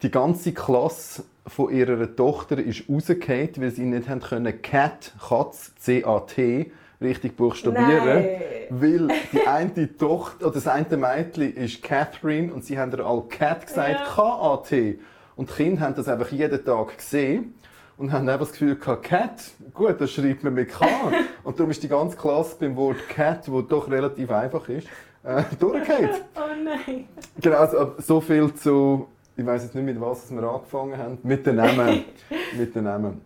die 0.02 0.10
ganze 0.10 0.52
Klasse 0.52 1.24
von 1.46 1.70
ihrer 1.70 2.14
Tochter 2.14 2.58
ist 2.58 2.88
rausgefallen, 2.88 3.50
weil 3.56 3.70
sie 3.70 3.84
nicht 3.84 4.08
haben 4.08 4.20
können 4.20 4.62
Cat, 4.62 5.12
Katz, 5.28 5.74
C-A-T, 5.76 6.72
richtig 7.00 7.36
buchstabieren. 7.36 8.24
Nein. 8.24 8.40
Weil 8.70 9.08
die 9.32 9.46
eine 9.46 9.96
Tochter, 9.96 10.46
oder 10.46 10.54
das 10.54 10.66
eine 10.66 10.96
Mädchen 10.96 11.54
ist 11.54 11.82
Catherine 11.82 12.52
und 12.52 12.64
sie 12.64 12.78
haben 12.78 12.92
ihr 12.92 13.04
all 13.04 13.22
Cat 13.28 13.66
gesagt, 13.66 13.90
Ja. 13.90 14.04
K-A-T. 14.14 14.98
Und 15.36 15.50
die 15.50 15.54
Kinder 15.54 15.82
haben 15.82 15.94
das 15.94 16.08
einfach 16.08 16.30
jeden 16.30 16.64
Tag 16.64 16.96
gesehen 16.96 17.54
und 17.96 18.12
haben 18.12 18.28
einfach 18.28 18.46
das 18.46 18.52
Gefühl 18.52 18.76
gehabt, 18.76 19.02
Cat, 19.04 19.42
gut, 19.74 20.00
das 20.00 20.12
schreibt 20.12 20.44
man 20.44 20.54
mit 20.54 20.70
K. 20.70 20.86
und 21.44 21.58
darum 21.58 21.70
ist 21.70 21.82
die 21.82 21.88
ganze 21.88 22.16
Klasse 22.16 22.56
beim 22.58 22.76
Wort 22.76 23.08
Cat, 23.08 23.50
wo 23.50 23.60
doch 23.60 23.90
relativ 23.90 24.30
einfach 24.30 24.68
ist, 24.68 24.88
äh, 25.24 25.42
durchgefallen. 25.58 26.10
Oh 26.36 26.40
nein. 26.62 27.06
Genau, 27.40 27.56
also 27.56 27.94
so 27.98 28.20
viel 28.20 28.52
zu, 28.54 29.08
ich 29.36 29.44
weiß 29.44 29.64
jetzt 29.64 29.74
nicht 29.74 29.84
mit 29.84 30.00
was 30.00 30.30
wir 30.30 30.42
angefangen 30.42 30.96
haben, 30.96 31.18
mit 31.22 31.44
den 31.46 31.56
Namen. 31.56 32.04
mit 32.56 32.74
den 32.74 32.84
Namen. 32.84 33.20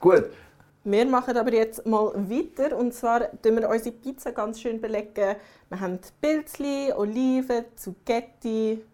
Gut, 0.00 0.30
Wir 0.86 1.06
machen 1.06 1.34
aber 1.38 1.54
jetzt 1.54 1.86
mal 1.86 2.12
weiter 2.28 2.76
und 2.76 2.92
zwar 2.92 3.20
tun 3.40 3.56
wir 3.56 3.70
unsere 3.70 3.94
Pizza 3.94 4.32
ganz 4.32 4.60
schön 4.60 4.78
belegen. 4.78 5.36
Wir 5.70 5.80
haben 5.80 5.98
Pilzli, 6.20 6.92
Oliven, 6.94 7.64
Zucchetti, 7.74 8.84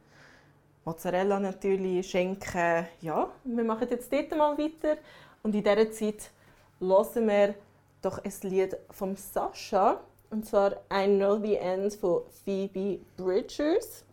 Mozzarella 0.85 1.41
natürlich, 1.41 2.09
Schinken. 2.09 2.87
Ja, 3.01 3.29
wir 3.43 3.65
machen 3.65 3.89
jetzt 3.91 4.13
dort 4.13 4.31
mal 4.37 4.57
weiter 4.57 4.99
und 5.43 5.53
in 5.53 5.65
dieser 5.65 5.91
Zeit 5.91 6.31
hören 6.79 7.27
wir 7.27 7.55
doch 8.03 8.23
ein 8.23 8.33
Lied 8.43 8.77
von 8.91 9.17
Sascha 9.17 10.01
und 10.31 10.47
zwar 10.47 10.77
«I 10.93 11.07
Know 11.07 11.41
the 11.41 11.57
End» 11.57 11.95
von 11.95 12.23
Phoebe 12.45 13.01
Bridgers. 13.17 14.05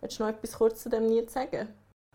Willst 0.00 0.18
du 0.18 0.22
noch 0.22 0.30
etwas 0.30 0.52
kurz 0.54 0.82
zu 0.82 0.88
dem 0.88 1.06
Lied 1.08 1.30
sagen? 1.30 1.68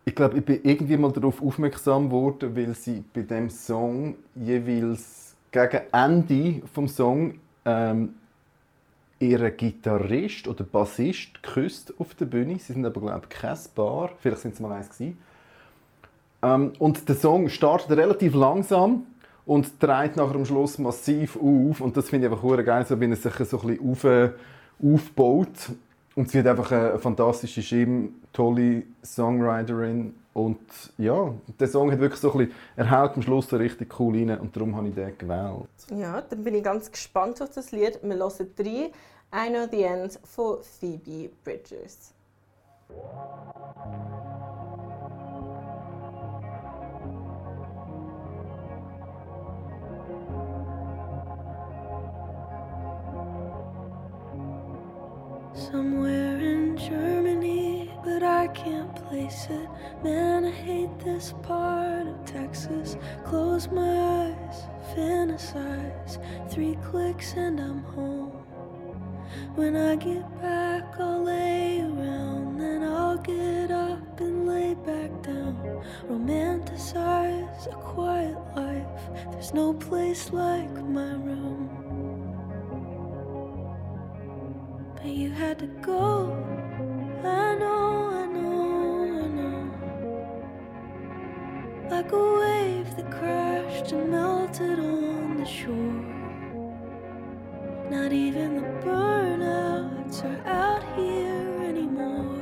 Ich 0.05 0.15
glaube, 0.15 0.37
ich 0.37 0.45
bin 0.45 0.59
irgendwie 0.63 0.97
mal 0.97 1.11
darauf 1.11 1.41
aufmerksam 1.41 2.09
geworden, 2.09 2.55
weil 2.55 2.73
sie 2.75 3.03
bei 3.13 3.21
dem 3.21 3.49
Song 3.49 4.15
jeweils 4.35 5.35
gegen 5.51 5.81
Ende 5.91 6.61
vom 6.73 6.87
Song 6.87 7.39
ähm, 7.63 8.15
ihren 9.19 9.55
Gitarrist 9.55 10.47
oder 10.47 10.65
Bassist 10.65 11.41
geküsst 11.41 11.93
auf 11.99 12.15
der 12.15 12.25
Bühne. 12.25 12.59
Sie 12.59 12.73
sind 12.73 12.85
aber 12.85 12.99
glaube 12.99 13.27
ich 13.29 13.37
kein 13.37 13.57
vielleicht 14.19 14.41
sind 14.41 14.53
es 14.53 14.59
mal 14.59 14.73
eins 14.73 14.89
gewesen. 14.89 15.17
Ähm, 16.41 16.73
und 16.79 17.07
der 17.07 17.15
Song 17.15 17.47
startet 17.49 17.97
relativ 17.97 18.35
langsam 18.35 19.03
und 19.45 19.79
trägt 19.79 20.17
nachher 20.17 20.35
am 20.35 20.45
Schluss 20.45 20.77
massiv 20.77 21.37
auf. 21.37 21.81
Und 21.81 21.95
das 21.97 22.09
finde 22.09 22.27
ich 22.27 22.33
einfach 22.33 22.65
geil, 22.65 22.85
so, 22.85 22.99
wenn 22.99 23.11
es 23.11 23.23
sich 23.23 23.33
so 23.33 23.59
ein 23.61 23.67
bisschen 23.67 23.91
auf, 23.91 24.03
äh, 24.03 24.31
aufbaut. 24.81 25.69
Und 26.16 26.30
sie 26.30 26.39
hat 26.39 26.47
einfach 26.47 26.72
eine 26.72 26.99
fantastische 26.99 27.61
Stimme, 27.61 28.09
tolle 28.32 28.84
Songwriterin. 29.03 30.14
Und 30.34 30.59
ja, 30.97 31.34
der 31.59 31.68
Song 31.68 31.91
hat 31.91 31.99
wirklich 31.99 32.20
so 32.20 32.32
ein 32.32 32.38
bisschen, 32.39 32.55
er 32.76 32.91
haut 32.91 33.16
am 33.16 33.22
Schluss 33.22 33.47
so 33.49 33.57
richtig 33.57 33.99
cool 33.99 34.18
rein 34.18 34.39
und 34.39 34.55
darum 34.55 34.76
habe 34.76 34.88
ich 34.88 34.95
den 34.95 35.18
gewählt. 35.18 35.68
Ja, 35.91 36.22
dann 36.22 36.43
bin 36.43 36.55
ich 36.55 36.64
ganz 36.64 36.91
gespannt 36.91 37.41
auf 37.41 37.51
das 37.53 37.72
Lied. 37.72 37.99
Wir 38.01 38.16
hören 38.16 38.47
drei. 38.55 38.91
I 39.36 39.49
Know 39.49 39.68
the 39.70 39.84
End 39.84 40.20
von 40.24 40.57
Phoebe 40.61 41.30
Bridgers. 41.43 42.14
Somewhere 55.55 56.39
in 56.39 56.75
Germany, 56.77 57.91
but 58.03 58.23
I 58.23 58.47
can't 58.47 58.95
place 59.07 59.47
it. 59.51 59.69
Man, 60.03 60.45
I 60.45 60.51
hate 60.51 60.97
this 60.99 61.35
part 61.43 62.07
of 62.07 62.25
Texas. 62.25 62.97
Close 63.23 63.69
my 63.69 64.25
eyes, 64.25 64.63
fantasize. 64.95 66.17
Three 66.51 66.75
clicks 66.83 67.33
and 67.33 67.59
I'm 67.59 67.83
home. 67.83 68.31
When 69.53 69.75
I 69.75 69.95
get 69.95 70.25
back, 70.41 70.95
I'll 70.99 71.23
lay 71.23 71.81
around. 71.81 72.57
Then 72.59 72.83
I'll 72.83 73.17
get 73.17 73.69
up 73.69 74.19
and 74.19 74.47
lay 74.47 74.73
back 74.73 75.11
down. 75.21 75.83
Romanticize 76.09 77.71
a 77.71 77.75
quiet 77.75 78.37
life. 78.55 78.87
There's 79.31 79.53
no 79.53 79.73
place 79.73 80.31
like 80.31 80.73
my 80.83 81.13
room. 81.13 81.82
You 85.14 85.30
had 85.30 85.59
to 85.59 85.68
go. 85.82 86.34
I 87.24 87.55
know, 87.55 88.09
I 88.22 88.26
know, 88.36 89.22
I 89.24 89.28
know. 89.38 89.61
Like 91.89 92.11
a 92.11 92.39
wave 92.39 92.95
that 92.95 93.11
crashed 93.11 93.91
and 93.91 94.09
melted 94.09 94.80
on 94.80 95.38
the 95.38 95.45
shore. 95.45 96.01
Not 97.91 98.11
even 98.11 98.55
the 98.55 98.68
burnouts 98.84 100.24
are 100.24 100.41
out 100.47 100.84
here 100.95 101.61
anymore. 101.61 102.39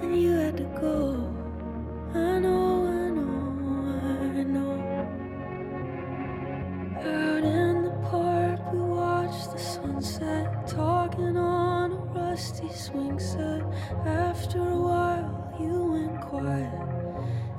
And 0.00 0.18
you 0.20 0.32
had 0.32 0.56
to 0.56 0.68
go. 0.80 1.30
I 2.14 2.38
know, 2.38 2.63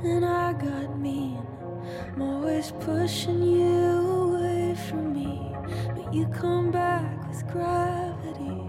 and 0.04 0.26
I 0.26 0.54
got 0.54 0.98
mean. 1.00 1.42
I'm 2.14 2.22
always 2.22 2.72
pushing 2.72 3.42
you 3.44 4.00
away 4.26 4.76
from 4.90 5.14
me, 5.14 5.54
but 5.96 6.14
you 6.14 6.28
come 6.28 6.72
back 6.72 7.28
with 7.28 7.46
gravity. 7.48 8.62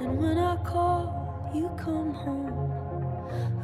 And 0.00 0.18
when 0.18 0.38
I 0.38 0.56
call, 0.62 1.50
you 1.54 1.70
come 1.76 2.12
home, 2.12 2.72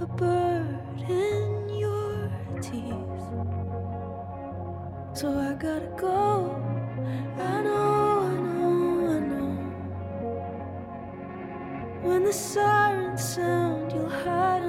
a 0.00 0.06
bird 0.06 1.02
in 1.08 1.68
your 1.68 2.30
teeth. 2.60 3.24
So 5.14 5.38
I 5.38 5.54
gotta 5.54 5.92
go. 5.96 6.56
I 7.38 7.62
know, 7.62 8.20
I 8.20 8.34
know, 8.46 9.08
I 9.14 9.18
know. 9.30 9.52
When 12.02 12.24
the 12.24 12.32
sirens 12.32 13.22
sound, 13.34 13.92
you'll 13.92 14.08
hide 14.08 14.67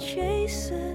I'm 0.00 0.87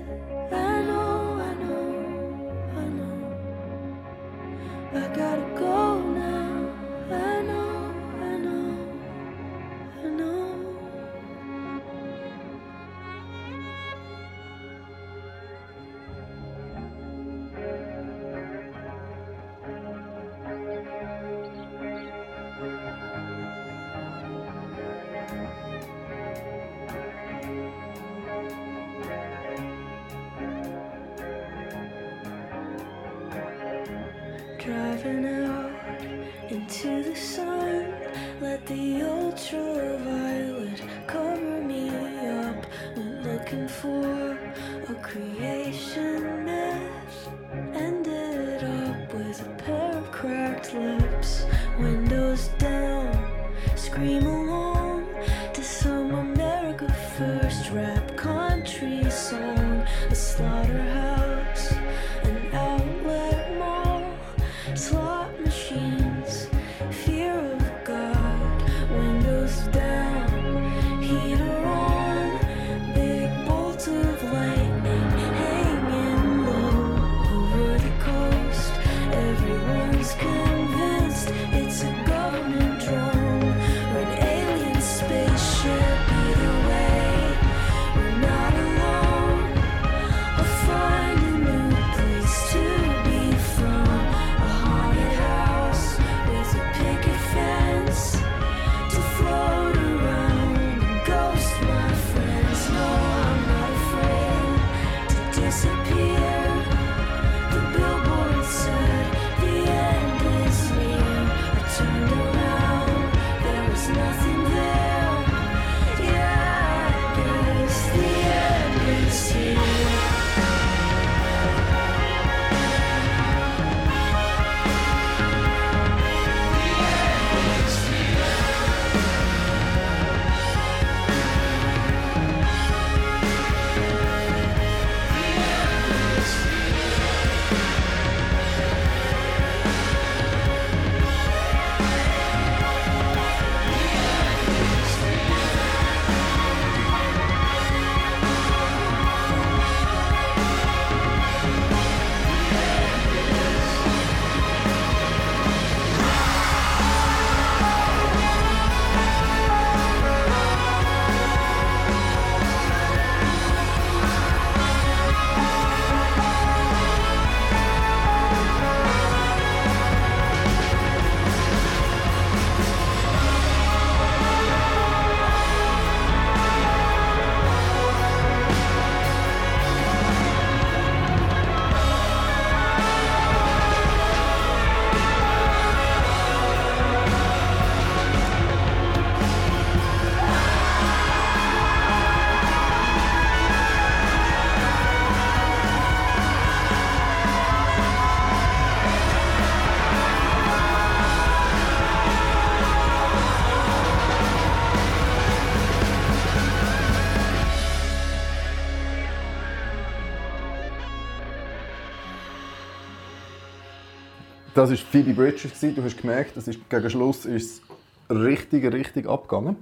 Das 214.53 214.69
war 214.69 214.77
Phoebe 214.77 215.15
gewesen. 215.15 215.73
Du 215.75 215.83
hast 215.83 215.97
gemerkt, 215.97 216.37
das 216.37 216.47
ist, 216.47 216.69
gegen 216.69 216.89
Schluss 216.89 217.25
ist 217.25 217.63
es 218.07 218.15
richtig, 218.15 218.71
richtig 218.71 219.07
abgegangen. 219.07 219.55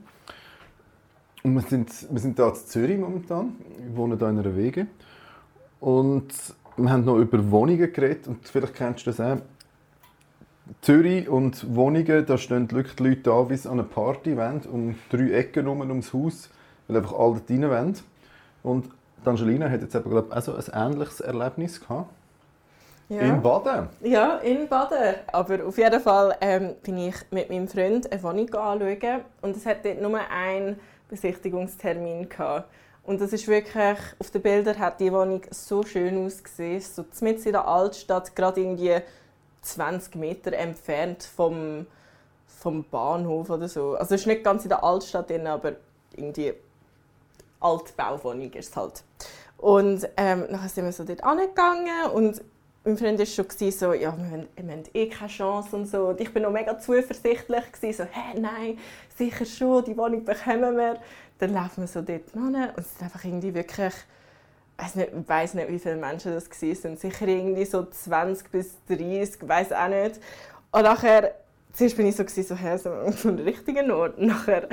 Und 1.44 1.54
wir 1.56 1.62
sind, 1.62 1.90
wir 2.10 2.20
sind 2.20 2.36
hier 2.38 2.48
in 2.48 2.56
Zürich 2.56 2.98
momentan. 2.98 3.56
Wir 3.80 3.96
wohnen 3.96 4.18
hier 4.18 4.28
in 4.28 4.40
einer 4.40 4.56
Wege. 4.56 4.88
Und 5.80 6.34
wir 6.76 6.90
haben 6.90 7.06
noch 7.06 7.18
über 7.18 7.50
Wohnungen 7.52 7.94
geredet. 7.94 8.28
Und 8.28 8.46
vielleicht 8.50 8.76
kennst 8.76 9.06
du 9.06 9.12
das 9.12 9.22
auch. 9.22 9.38
Zürich 10.82 11.30
und 11.30 11.74
Wohnungen, 11.74 12.26
da 12.26 12.38
stehen 12.38 12.68
die 12.68 12.76
Leute 12.76 13.16
da, 13.24 13.50
wie 13.50 13.56
sie 13.56 13.70
an 13.70 13.80
einer 13.80 13.88
Party 13.88 14.36
wollen, 14.36 14.62
um 14.72 14.96
drei 15.10 15.32
Ecken 15.32 15.64
herum 15.64 15.82
ums 15.82 16.14
Haus, 16.14 16.50
weil 16.88 16.98
einfach 16.98 17.14
alle 17.14 17.40
dort 17.40 17.50
rein 17.50 17.70
wollen. 17.70 17.96
Und 18.64 18.90
Angelina 19.24 19.70
hat 19.70 19.82
jetzt 19.82 19.96
eben, 19.96 20.10
glaube 20.10 20.28
ich, 20.30 20.38
auch 20.38 20.42
so 20.42 20.56
ein 20.56 20.92
ähnliches 20.92 21.22
Erlebnis 21.22 21.80
gehabt. 21.80 22.10
In 23.20 23.42
Baden. 23.42 23.90
Ja, 24.02 24.38
in 24.38 24.70
Baden. 24.70 25.16
Aber 25.34 25.66
auf 25.66 25.78
jeden 25.78 26.00
Fall 26.00 26.36
ähm, 26.40 26.76
bin 26.82 26.98
ich 26.98 27.16
mit 27.32 27.50
meinem 27.50 27.68
Freund 27.68 28.10
eine 28.12 28.24
Wohnung 28.24 28.54
anschauen 28.54 29.22
und 29.42 29.58
es 29.58 29.66
hatte 29.66 29.90
dort 29.90 30.02
nur 30.02 30.20
einen 30.30 30.80
Besichtigungstermin. 31.10 32.30
Gehabt. 32.30 32.70
Und 33.04 33.20
das 33.20 33.34
ist 33.34 33.48
wirklich, 33.48 33.98
auf 34.20 34.32
den 34.32 34.42
Bildern 34.42 34.80
hat 34.80 35.00
die 35.00 35.12
Wohnung 35.12 35.42
so 35.50 35.84
schön 35.84 36.26
ausgesehen, 36.26 36.80
so 36.82 37.04
mitten 37.20 37.48
in 37.48 37.52
der 37.52 37.68
Altstadt, 37.68 38.36
gerade 38.36 38.62
irgendwie 38.62 38.96
20 39.62 40.16
Meter 40.16 40.54
entfernt 40.54 41.24
vom, 41.24 41.88
vom 42.46 42.86
Bahnhof 42.86 43.50
oder 43.50 43.68
so. 43.68 43.96
Also 43.96 44.16
es 44.16 44.22
ist 44.22 44.28
nicht 44.28 44.44
ganz 44.44 44.64
in 44.64 44.70
der 44.70 44.84
Altstadt, 44.84 45.30
drin, 45.30 45.48
aber 45.48 45.74
irgendwie 46.16 46.54
Altbauwohnung 47.60 48.52
ist 48.54 48.70
es 48.70 48.76
halt. 48.76 49.04
Und 49.58 50.08
ähm, 50.18 50.46
dann 50.50 50.70
sind 50.70 50.86
wir 50.86 50.92
so 50.92 51.04
dort 51.04 51.24
angegangen 51.24 52.12
und 52.14 52.42
mein 52.84 52.98
Freund 52.98 53.20
war 53.20 53.26
schon 53.26 53.46
so, 53.72 53.94
ja, 53.94 54.16
wir 54.18 54.32
haben, 54.32 54.48
wir 54.56 54.74
haben 54.74 54.84
eh 54.94 55.08
keine 55.08 55.30
Chance 55.30 55.76
und 55.76 55.86
so. 55.88 56.08
Und 56.08 56.20
ich 56.20 56.34
bin 56.34 56.44
noch 56.44 56.52
mega 56.52 56.78
zuversichtlich, 56.80 57.64
so, 57.80 58.04
hä, 58.04 58.40
nein, 58.40 58.78
sicher 59.16 59.46
schon, 59.46 59.86
die 59.86 59.96
Wohnung 59.96 60.26
bekommen 60.26 60.78
wir. 60.78 60.98
Dann 61.38 61.54
laufen 61.54 61.82
wir 61.82 61.88
so 61.88 62.02
dort 62.02 62.32
hin 62.32 62.42
und 62.42 62.56
es 62.78 62.86
ist 62.88 63.02
einfach 63.02 63.24
irgendwie 63.24 63.54
wirklich, 63.54 63.94
ich 64.78 64.84
weiß 64.84 64.96
nicht, 64.96 65.14
nicht, 65.54 65.70
wie 65.70 65.80
viele 65.80 65.96
Menschen 65.96 66.34
das 66.34 66.50
waren, 66.50 66.98
sicher 66.98 67.28
irgendwie 67.28 67.66
so 67.66 67.86
20 67.86 68.52
bis 68.52 68.76
30, 68.88 69.42
ich 69.42 69.48
weiß 69.48 69.74
auch 69.74 69.88
nicht. 69.88 70.20
Und 70.72 70.84
nachher, 70.84 71.36
zuerst 71.74 71.98
bin 71.98 72.08
ich 72.08 72.16
so, 72.16 72.24
so 72.28 72.56
wir 72.56 73.04
auf 73.08 73.22
dem 73.22 73.38
richtigen 73.40 73.92
Ort? 73.92 74.18
Und 74.18 74.28
nachher, 74.28 74.68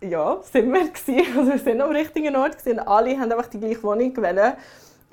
ja, 0.00 0.40
sind 0.42 0.72
wir 0.72 0.88
gewesen. 0.88 1.36
Also 1.36 1.50
wir 1.50 1.58
sind 1.58 1.80
am 1.80 1.90
richtigen 1.90 2.36
Ort 2.36 2.58
gewesen. 2.58 2.78
alle 2.78 3.18
haben 3.18 3.32
einfach 3.32 3.48
die 3.48 3.60
gleiche 3.60 3.82
Wohnung 3.82 4.14
gewählt. 4.14 4.56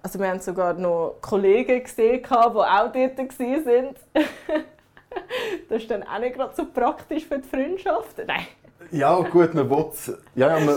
Also 0.06 0.20
wir 0.20 0.28
haben 0.28 0.40
sogar 0.40 0.76
noch 0.76 1.16
Kollegen 1.20 1.82
gesehen, 1.82 2.22
die 2.22 2.30
auch 2.32 2.54
dort 2.54 2.96
waren. 2.96 3.96
das 5.68 5.82
ist 5.82 5.90
dann 5.90 6.04
auch 6.04 6.20
nicht 6.20 6.36
gerade 6.36 6.54
so 6.56 6.68
praktisch 6.68 7.26
für 7.26 7.40
die 7.40 7.50
Freundschaft. 7.50 8.22
Nein. 8.28 8.46
Ja, 8.92 9.20
gut, 9.22 9.56
man 9.56 9.68
will 9.68 9.88
ja, 10.36 10.60
ja, 10.60 10.64
man, 10.64 10.76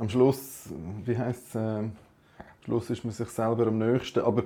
Am 0.00 0.08
Schluss, 0.08 0.70
wie 1.04 1.16
heisst 1.16 1.50
es, 1.50 1.54
äh, 1.54 1.58
am 1.58 1.92
Schluss 2.64 2.90
ist 2.90 3.04
man 3.04 3.12
sich 3.12 3.28
selber 3.28 3.68
am 3.68 3.78
nächsten. 3.78 4.24
Aber 4.24 4.42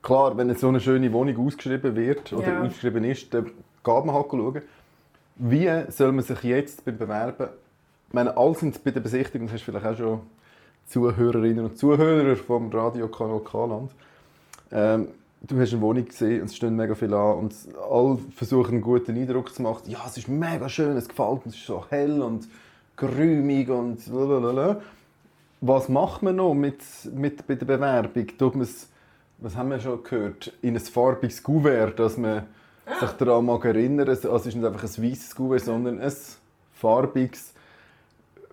klar, 0.00 0.36
wenn 0.36 0.48
jetzt 0.48 0.60
so 0.60 0.68
eine 0.68 0.78
schöne 0.78 1.12
Wohnung 1.12 1.44
ausgeschrieben 1.44 1.96
wird 1.96 2.32
oder 2.32 2.46
Ja. 2.46 2.62
ausgeschrieben 2.62 3.02
ist, 3.02 3.34
dann 3.34 3.46
geht 3.46 4.04
man 4.04 4.12
halt 4.12 4.26
schauen. 4.30 4.62
Wie 5.34 5.68
soll 5.88 6.12
man 6.12 6.24
sich 6.24 6.40
jetzt 6.44 6.84
beim 6.84 6.96
Bewerben, 6.96 7.48
ich 8.06 8.14
meine, 8.14 8.36
all 8.36 8.54
sind 8.54 8.84
bei 8.84 8.92
der 8.92 9.00
Besichtigung, 9.00 9.48
das 9.48 9.54
hast 9.54 9.66
du 9.66 9.72
vielleicht 9.72 9.86
auch 9.86 9.98
schon 9.98 10.20
Zuhörerinnen 10.86 11.64
und 11.64 11.78
Zuhörer 11.78 12.36
vom 12.36 12.70
Radiokanal 12.70 13.40
K-Land. 13.40 13.92
Ähm, 14.70 15.08
du 15.42 15.58
hast 15.60 15.72
eine 15.72 15.82
Wohnung 15.82 16.04
gesehen 16.04 16.42
und 16.42 16.46
es 16.46 16.56
stehen 16.56 16.76
mega 16.76 16.94
viel 16.94 17.12
an 17.14 17.38
und 17.38 17.54
alle 17.90 18.18
versuchen 18.34 18.74
einen 18.74 18.82
guten 18.82 19.16
Eindruck 19.16 19.54
zu 19.54 19.62
machen. 19.62 19.90
Ja, 19.90 20.00
es 20.06 20.16
ist 20.16 20.28
mega 20.28 20.68
schön, 20.68 20.96
es 20.96 21.08
gefällt 21.08 21.44
mir, 21.44 21.50
es 21.50 21.56
ist 21.56 21.66
so 21.66 21.84
hell 21.88 22.22
und 22.22 22.48
geräumig 22.96 23.68
und 23.68 24.06
lalalala. 24.06 24.80
Was 25.60 25.88
macht 25.88 26.22
man 26.22 26.36
noch 26.36 26.54
mit, 26.54 26.82
mit 27.12 27.46
bei 27.46 27.54
der 27.54 27.66
Bewerbung? 27.66 28.26
Tut 28.36 28.54
man 28.54 28.64
es, 28.64 28.88
was 29.38 29.56
haben 29.56 29.70
wir 29.70 29.80
schon 29.80 30.02
gehört, 30.02 30.52
in 30.60 30.76
ein 30.76 30.80
farbiges 30.80 31.42
Kuvert, 31.42 31.98
dass 31.98 32.16
man 32.16 32.46
sich 33.00 33.10
daran 33.12 33.46
mag 33.46 33.64
erinnern. 33.64 34.08
Also 34.08 34.34
es 34.34 34.46
ist 34.46 34.56
nicht 34.56 34.64
einfach 34.64 34.82
ein 34.82 35.04
weißes 35.04 35.34
Kuvert, 35.36 35.64
sondern 35.64 36.00
ein 36.00 36.12
farbiges. 36.72 37.54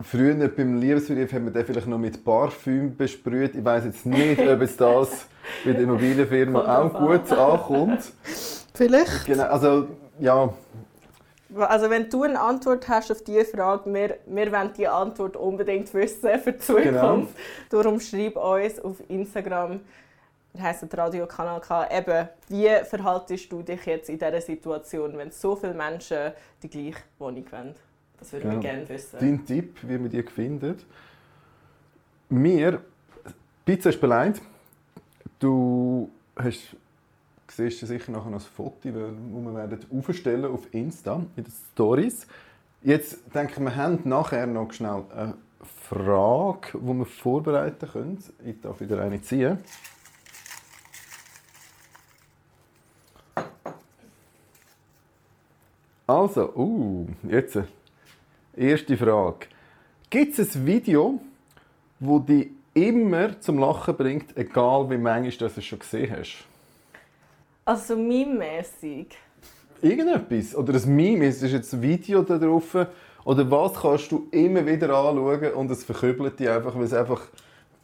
Früher 0.02 0.47
beim 0.47 0.78
Liebesbrief 0.78 1.34
haben 1.34 1.45
wir 1.45 1.52
den 1.52 1.66
vielleicht 1.66 1.88
noch 1.88 1.97
mit 1.97 2.24
Parfüm 2.24 2.95
besprüht. 2.95 3.56
Ich 3.56 3.66
weiß 3.66 3.86
jetzt 3.86 4.06
nicht, 4.06 4.39
ob 4.39 4.62
es 4.62 4.78
das 4.78 5.26
bei 5.66 5.74
der 5.74 5.82
Immobilienfirma 5.82 6.80
auch 6.80 6.93
gut 6.93 7.32
ankommt. 7.32 8.12
Vielleicht. 8.74 9.26
Genau, 9.26 9.43
also 9.43 9.88
ja, 10.20 10.54
Also 11.58 11.89
wenn 11.89 12.10
du 12.10 12.24
eine 12.24 12.39
Antwort 12.39 12.88
hast 12.88 13.12
auf 13.12 13.24
diese 13.24 13.43
Frage, 13.45 13.91
wir, 13.91 14.20
wir 14.26 14.52
wollen 14.52 14.72
diese 14.78 14.91
Antwort 14.91 15.36
unbedingt 15.36 15.91
wissen 15.93 16.39
für 16.39 16.54
die 16.54 16.60
Zukunft. 16.60 16.86
Genau. 16.86 17.28
Darum 17.70 18.00
schreib 18.00 18.38
uns 18.38 18.80
auf 18.80 18.97
Instagram, 19.08 19.80
wir 20.54 20.64
heißen 20.64 20.89
Radiokanal 20.91 21.60
K, 21.60 21.89
eben, 21.97 22.30
wie 22.50 22.70
verhaltest 22.86 23.52
du 23.52 23.64
dich 23.64 23.84
jetzt 23.86 24.10
in 24.10 24.20
dieser 24.20 24.41
Situation, 24.41 25.18
wenn 25.18 25.32
so 25.32 25.56
viele 25.56 25.74
Menschen 25.74 26.32
die 26.62 26.70
gleiche 26.70 27.00
Wohnung 27.18 27.45
wollen? 27.52 27.76
Das 28.20 28.34
würden 28.34 28.50
Genau. 28.50 28.62
wir 28.62 28.70
gerne 28.70 28.90
wissen. 28.90 29.18
dein 29.20 29.46
Tipp, 29.46 29.78
wie 29.84 29.98
man 29.98 30.10
die 30.10 30.24
findet. 30.24 30.86
Mir, 32.30 32.82
Pizza 33.66 33.90
ist 33.90 34.02
beleidigt. 34.02 34.42
Du 35.40 36.10
hast, 36.36 36.76
siehst 37.48 37.82
du 37.82 37.86
sicher 37.86 38.12
nachher 38.12 38.30
noch 38.30 38.40
ein 38.40 38.56
Foto, 38.56 38.76
das 38.84 38.94
wir 38.94 39.56
werden 39.56 39.80
aufstellen 39.98 40.52
auf 40.52 40.74
Insta, 40.74 41.24
in 41.36 41.44
den 41.44 41.54
Stories. 41.74 42.28
Jetzt 42.82 43.20
denke 43.34 43.54
ich, 43.54 43.60
wir 43.60 43.76
haben 43.76 44.00
nachher 44.04 44.48
noch 44.48 44.72
schnell 44.74 45.04
eine 45.16 45.34
Frage, 45.90 46.78
die 46.78 46.94
wir 46.94 47.06
vorbereiten 47.06 47.90
können. 47.90 48.24
Ich 48.46 48.60
darf 48.62 48.80
wieder 48.80 49.02
eine 49.02 49.22
ziehen. 49.22 49.60
Also, 56.08 56.52
uh, 56.56 57.08
jetzt 57.30 57.58
erste 58.56 58.97
Frage. 58.97 59.47
Gibt 60.10 60.38
es 60.39 60.56
ein 60.56 60.66
Video, 60.66 61.20
das 62.00 62.26
dich 62.26 62.50
immer 62.74 63.39
zum 63.41 63.60
Lachen 63.60 63.95
bringt, 63.95 64.38
egal 64.38 64.89
wie 64.89 64.97
manchmal 64.97 65.50
du 65.50 65.60
es 65.60 65.66
schon 65.66 65.80
gesehen 65.80 66.16
hast? 66.18 66.45
Also 67.66 67.95
meme-mässig. 67.95 69.16
Irgendetwas? 69.82 70.56
Oder 70.56 70.74
ein 70.74 70.95
Meme, 70.95 71.28
es 71.28 71.41
ist 71.41 71.52
jetzt 71.52 71.74
ein 71.74 71.82
Video 71.82 72.22
da 72.24 72.38
drauf. 72.38 72.76
Oder 73.26 73.52
was 73.52 73.74
kannst 73.76 74.12
du 74.12 74.28
immer 74.32 74.66
wieder 74.66 74.89
anschauen 74.89 75.54
und 75.54 75.70
es 75.72 75.84
verkübelt 75.84 76.39
dich 76.39 76.50
einfach, 76.50 76.76
weil 76.76 76.84
es 76.84 76.93
einfach, 76.93 77.22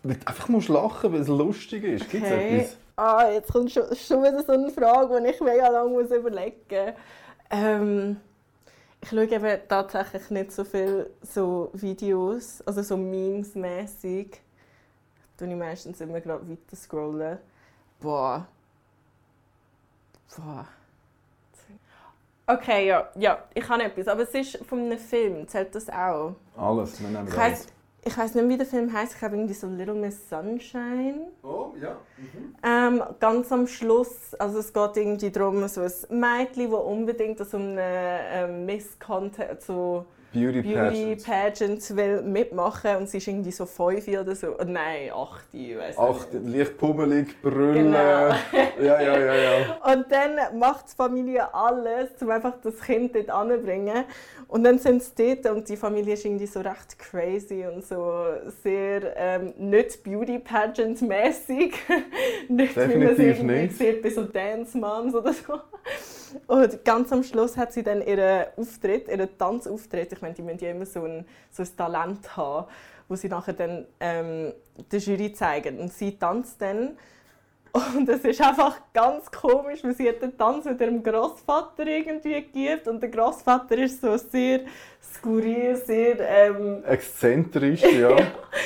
weil 0.04 0.16
du 0.16 0.28
einfach 0.28 0.48
musst 0.50 0.70
lachen, 0.70 1.14
weil 1.14 1.22
es 1.22 1.28
lustig 1.28 1.84
ist. 1.84 2.10
Gibt 2.10 2.26
es 2.26 2.32
Okay. 2.32 2.58
etwas? 2.58 2.78
Ah, 2.98 3.30
jetzt 3.32 3.52
kommt 3.52 3.72
schon, 3.72 3.84
schon 3.96 4.24
wieder 4.24 4.42
so 4.44 4.54
eine 4.54 4.70
Frage, 4.72 5.22
die 5.22 5.30
ich 5.30 5.42
mega 5.42 5.68
lange 5.68 5.90
muss 5.90 6.10
überlegen 6.12 6.56
muss. 6.70 6.94
Ähm, 7.52 8.18
ich 9.06 9.12
schaue 9.12 9.32
eben 9.32 9.60
tatsächlich 9.68 10.30
nicht 10.32 10.52
so 10.52 10.64
viele 10.64 11.12
so 11.22 11.70
Videos, 11.74 12.62
also 12.66 12.82
so 12.82 12.98
Memes-mässig. 12.98 14.42
Da 15.38 15.46
ich 15.46 15.56
meistens 15.56 16.02
immer 16.02 16.22
gerade 16.22 16.50
weiter 16.50 16.76
scrollen. 16.76 17.38
Boah. 18.00 18.48
Boah. 20.36 20.68
Okay, 22.48 22.88
ja, 22.88 23.10
ja, 23.16 23.44
ich 23.54 23.68
habe 23.68 23.84
etwas. 23.84 24.08
Aber 24.08 24.22
es 24.22 24.34
ist 24.34 24.66
von 24.66 24.80
einem 24.80 24.98
Film. 24.98 25.48
Zählt 25.48 25.74
das 25.76 25.90
auch? 25.90 26.36
Alles, 26.56 27.00
wir 27.02 27.10
nehmen 27.10 27.32
alles. 27.32 27.68
Ich 28.08 28.18
weiss 28.18 28.36
nicht, 28.36 28.48
wie 28.48 28.58
der 28.58 28.68
Film 28.68 28.94
heißt. 28.94 29.14
Ich 29.14 29.20
glaube 29.20 29.36
irgendwie 29.36 29.56
so 29.56 29.68
Little 29.68 29.96
Miss 29.96 30.30
Sunshine. 30.30 31.28
Oh, 31.42 31.74
ja. 31.82 31.98
Ähm, 32.64 33.04
ganz 33.20 33.52
am 33.52 33.66
Schluss, 33.68 34.36
also 34.36 34.60
es 34.60 34.72
geht 34.72 34.98
irgendwie 34.98 35.32
darum, 35.32 35.68
so 35.68 35.82
ein 35.82 36.20
Mädchen, 36.20 36.72
das 36.72 36.80
unbedingt 36.80 37.42
an 37.42 37.48
so 37.48 37.58
einem 37.58 37.78
ähm, 37.80 38.66
Miss 38.66 39.00
Contest, 39.00 39.64
so 39.64 40.06
Beauty, 40.36 40.62
Beauty 40.62 41.16
Pageant. 41.16 41.26
Pageant 41.26 41.96
will 41.96 42.22
mitmachen 42.22 42.98
und 42.98 43.10
sie 43.10 43.18
ist 43.18 43.28
irgendwie 43.28 43.52
so 43.52 43.66
fünf 43.66 44.08
oder 44.08 44.36
so, 44.36 44.50
oh, 44.60 44.64
nein, 44.66 45.12
acht, 45.14 45.46
ich 45.54 45.78
weiß 45.78 45.96
Ach, 45.98 46.32
nicht. 46.32 46.58
leicht 46.58 46.78
pummelig, 46.78 47.42
brüllen. 47.42 47.86
Genau. 47.86 47.98
Ja, 47.98 49.02
ja, 49.02 49.18
ja, 49.18 49.36
ja. 49.36 49.78
Und 49.94 50.12
dann 50.12 50.60
macht 50.60 50.92
die 50.92 50.96
Familie 50.96 51.54
alles, 51.54 52.10
um 52.22 52.30
einfach 52.30 52.56
das 52.62 52.80
Kind 52.82 53.16
dort 53.16 53.30
anzubringen. 53.30 54.04
Und 54.48 54.64
dann 54.64 54.78
sind 54.78 55.02
sie 55.02 55.42
dort 55.42 55.56
und 55.56 55.68
die 55.68 55.76
Familie 55.76 56.14
ist 56.14 56.26
irgendwie 56.26 56.46
so 56.46 56.60
recht 56.60 57.00
crazy 57.00 57.66
und 57.66 57.84
so 57.84 58.26
sehr 58.64 59.16
ähm, 59.18 59.54
nicht 59.58 60.04
Beauty 60.04 60.38
Pageant 60.40 61.02
mäßig. 61.02 61.74
nicht 62.50 62.76
wie 62.76 62.80
man 62.80 63.16
Definitiv 63.16 63.38
sie 63.38 63.44
nicht. 63.44 63.78
sieht 63.78 64.02
bei 64.04 64.10
so 64.10 64.24
Dance 64.24 64.78
Moms 64.78 65.16
oder 65.16 65.34
so. 65.34 65.60
Und 66.48 66.84
ganz 66.86 67.12
am 67.12 67.24
Schluss 67.24 67.58
hat 67.58 67.74
sie 67.74 67.84
dann 67.84 68.02
ihren 68.06 68.46
Auftritt, 68.56 69.08
ihren 69.08 69.38
Tanzauftritt. 69.38 70.12
Ich 70.14 70.22
meine, 70.26 70.36
die 70.36 70.42
müssen 70.42 70.64
ja 70.64 70.72
immer 70.72 70.86
so 70.86 71.04
ein, 71.04 71.26
so 71.52 71.64
ein 71.64 71.70
Talent 71.78 72.36
haben, 72.36 72.68
wo 73.08 73.16
sie 73.16 73.30
nachher 73.30 73.54
dann 73.54 73.86
ähm, 74.00 74.54
der 74.92 75.00
Jury 75.00 75.32
zeigen. 75.34 75.80
Und 75.80 75.94
sie 75.94 76.18
tanzt 76.18 76.62
dann 76.62 76.98
Und 77.96 78.08
es 78.08 78.24
ist 78.24 78.42
einfach 78.42 78.78
ganz 78.94 79.30
komisch, 79.30 79.84
weil 79.84 79.94
sie 79.96 80.08
hat 80.08 80.22
den 80.22 80.38
Tanz 80.38 80.66
mit 80.66 80.80
ihrem 80.80 81.04
Großvater 81.04 81.86
irgendwie 81.86 82.42
geübt 82.42 82.88
und 82.88 83.02
der 83.02 83.10
Großvater 83.10 83.78
ist 83.78 84.00
so 84.00 84.16
sehr 84.16 84.62
skurril, 85.14 85.76
sehr 85.76 86.20
ähm, 86.20 86.84
Exzentrisch, 86.86 87.82
ja. 88.00 88.16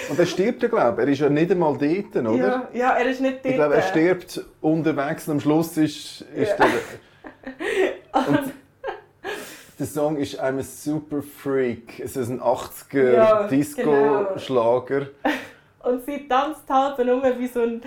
Und 0.10 0.20
er 0.20 0.26
stirbt 0.26 0.62
ja, 0.62 0.70
glaube 0.70 1.02
ich. 1.02 1.08
Er 1.08 1.14
ist 1.14 1.20
ja 1.22 1.30
nicht 1.30 1.52
einmal 1.52 1.76
dort, 1.78 2.16
oder? 2.16 2.38
ja, 2.38 2.70
ja, 2.74 2.92
er 2.92 3.10
ist 3.10 3.22
nicht 3.22 3.38
dort. 3.38 3.46
Ich 3.46 3.56
glaube, 3.56 3.76
er 3.76 3.82
stirbt 3.82 4.46
unterwegs 4.62 5.28
und 5.28 5.34
am 5.36 5.40
Schluss 5.40 5.78
ist, 5.78 6.22
ist 6.36 6.56
Ja. 6.60 6.66
der... 6.66 6.70
Und 8.28 8.52
der 9.80 9.88
Song 9.88 10.18
ist 10.18 10.42
I'm 10.42 10.60
a 10.60 10.64
Super 10.64 11.22
Freak. 11.22 12.02
Es 12.02 12.18
ist 12.18 12.30
ein 12.30 12.42
80er 12.42 13.14
Ja, 13.14 13.48
Disco-Schlager. 13.48 15.08
Und 15.84 16.06
sie 16.06 16.28
tanzt 16.28 16.70
halt 16.70 16.98
nur 17.06 17.24
wie 17.40 17.48
so 17.48 17.62
ein, 17.62 17.82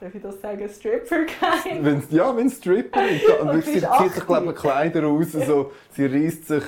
darf 0.00 0.12
ich 0.12 0.20
das 0.20 0.40
sagen, 0.40 0.68
Stripper-Guy. 0.68 1.84
Wenn's, 1.84 2.06
ja, 2.10 2.36
wenn 2.36 2.50
Stripper 2.50 3.00
und, 3.40 3.52
sie 3.52 3.60
sie 3.60 3.72
zieht 3.72 3.74
sich 3.74 3.88
80. 3.88 4.26
glaube 4.26 4.50
ich, 4.50 4.56
Kleider 4.56 5.06
aus, 5.06 5.30
so, 5.32 5.70
sie 5.92 6.06
reißt 6.06 6.48
sich 6.48 6.64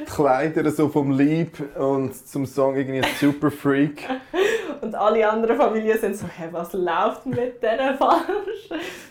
die 0.00 0.04
Kleider 0.04 0.68
so 0.72 0.88
vom 0.88 1.12
Leib 1.12 1.52
und 1.78 2.12
zum 2.26 2.44
Song 2.44 2.74
irgendwie 2.74 3.02
Super 3.20 3.52
Freak. 3.52 4.02
Und 4.82 4.94
alle 4.94 5.26
anderen 5.26 5.56
Familien 5.56 5.98
sind 5.98 6.16
so, 6.16 6.26
hey, 6.26 6.48
was 6.52 6.74
läuft 6.74 7.24
mit 7.24 7.62
denen 7.62 7.96
falsch? 7.96 8.68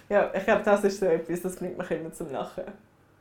Ja, 0.08 0.30
ich 0.32 0.44
glaube, 0.44 0.62
das 0.64 0.84
ist 0.84 1.00
so 1.00 1.08
etwas, 1.08 1.42
das 1.42 1.56
bringt 1.56 1.76
mich 1.76 1.90
immer 1.90 2.14
zum 2.14 2.32
Lachen. 2.32 2.66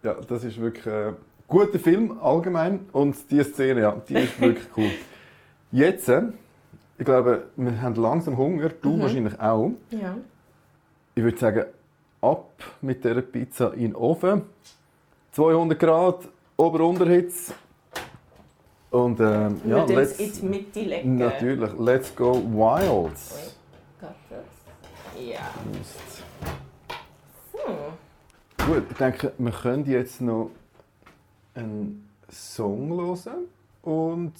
Ja, 0.02 0.14
das 0.28 0.44
ist 0.44 0.60
wirklich 0.60 0.86
ein 0.86 1.16
guter 1.48 1.78
Film 1.78 2.18
allgemein 2.20 2.86
und 2.92 3.16
diese 3.30 3.44
Szene, 3.44 3.80
ja, 3.82 3.96
die 4.08 4.14
ist 4.14 4.40
wirklich 4.40 4.66
cool. 4.76 4.90
Jetzt, 5.72 6.08
äh, 6.08 6.22
ich 6.98 7.04
glaube, 7.04 7.44
wir 7.56 7.82
haben 7.82 7.94
langsam 7.96 8.36
Hunger, 8.36 8.68
du 8.68 8.90
Mhm. 8.96 9.00
wahrscheinlich 9.02 9.40
auch. 9.40 9.72
Ja. 9.90 10.16
Ich 11.14 11.22
würde 11.22 11.38
sagen, 11.38 11.64
ab 12.20 12.50
mit 12.80 13.04
dieser 13.04 13.22
Pizza 13.22 13.72
in 13.74 13.80
den 13.90 13.96
Ofen. 13.96 14.42
200 15.32 15.78
Grad, 15.78 16.28
Ober-Unterhitze. 16.56 17.52
Und 18.90 19.18
ähm, 19.18 19.60
ja, 19.66 19.84
let's, 19.86 20.20
in 20.20 20.32
die 20.32 20.42
Mitte 20.46 20.80
legen. 20.80 21.16
natürlich, 21.16 21.70
let's 21.78 22.14
go 22.14 22.34
wild. 22.34 23.12
Ja. 25.18 25.40
Just. 25.72 26.22
Hm. 27.52 28.66
Gut, 28.66 28.84
ich 28.90 28.96
denke, 28.96 29.32
wir 29.38 29.50
können 29.52 29.84
jetzt 29.86 30.20
noch 30.20 30.50
einen 31.54 32.08
Song 32.30 32.90
hören 32.90 33.48
und 33.82 34.32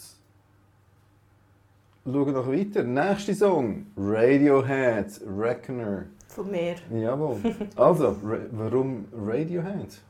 schauen 2.05 2.33
noch 2.33 2.49
weiter. 2.49 2.83
Nächster 2.83 3.35
Song, 3.35 3.87
Radiohead, 3.97 5.21
Reckoner. 5.27 6.07
Von 6.29 6.51
mir. 6.51 6.77
Jawohl. 6.91 7.41
Also, 7.77 8.09
Ra 8.25 8.39
warum 8.51 9.07
Radiohead? 9.12 10.01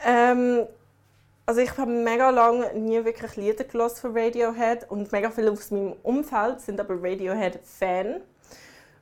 Ähm, 0.00 0.66
also 1.46 1.60
ich 1.60 1.78
habe 1.78 1.90
mega 1.90 2.30
lange 2.30 2.74
nie 2.74 3.04
wirklich 3.04 3.36
Lieder 3.36 3.64
gehört 3.64 3.92
von 3.92 4.16
Radiohead 4.16 4.90
und 4.90 5.10
mega 5.12 5.30
viele 5.30 5.52
aus 5.52 5.70
meinem 5.70 5.94
Umfeld 6.02 6.60
sind 6.60 6.80
aber 6.80 7.00
Radiohead-Fan. 7.02 8.20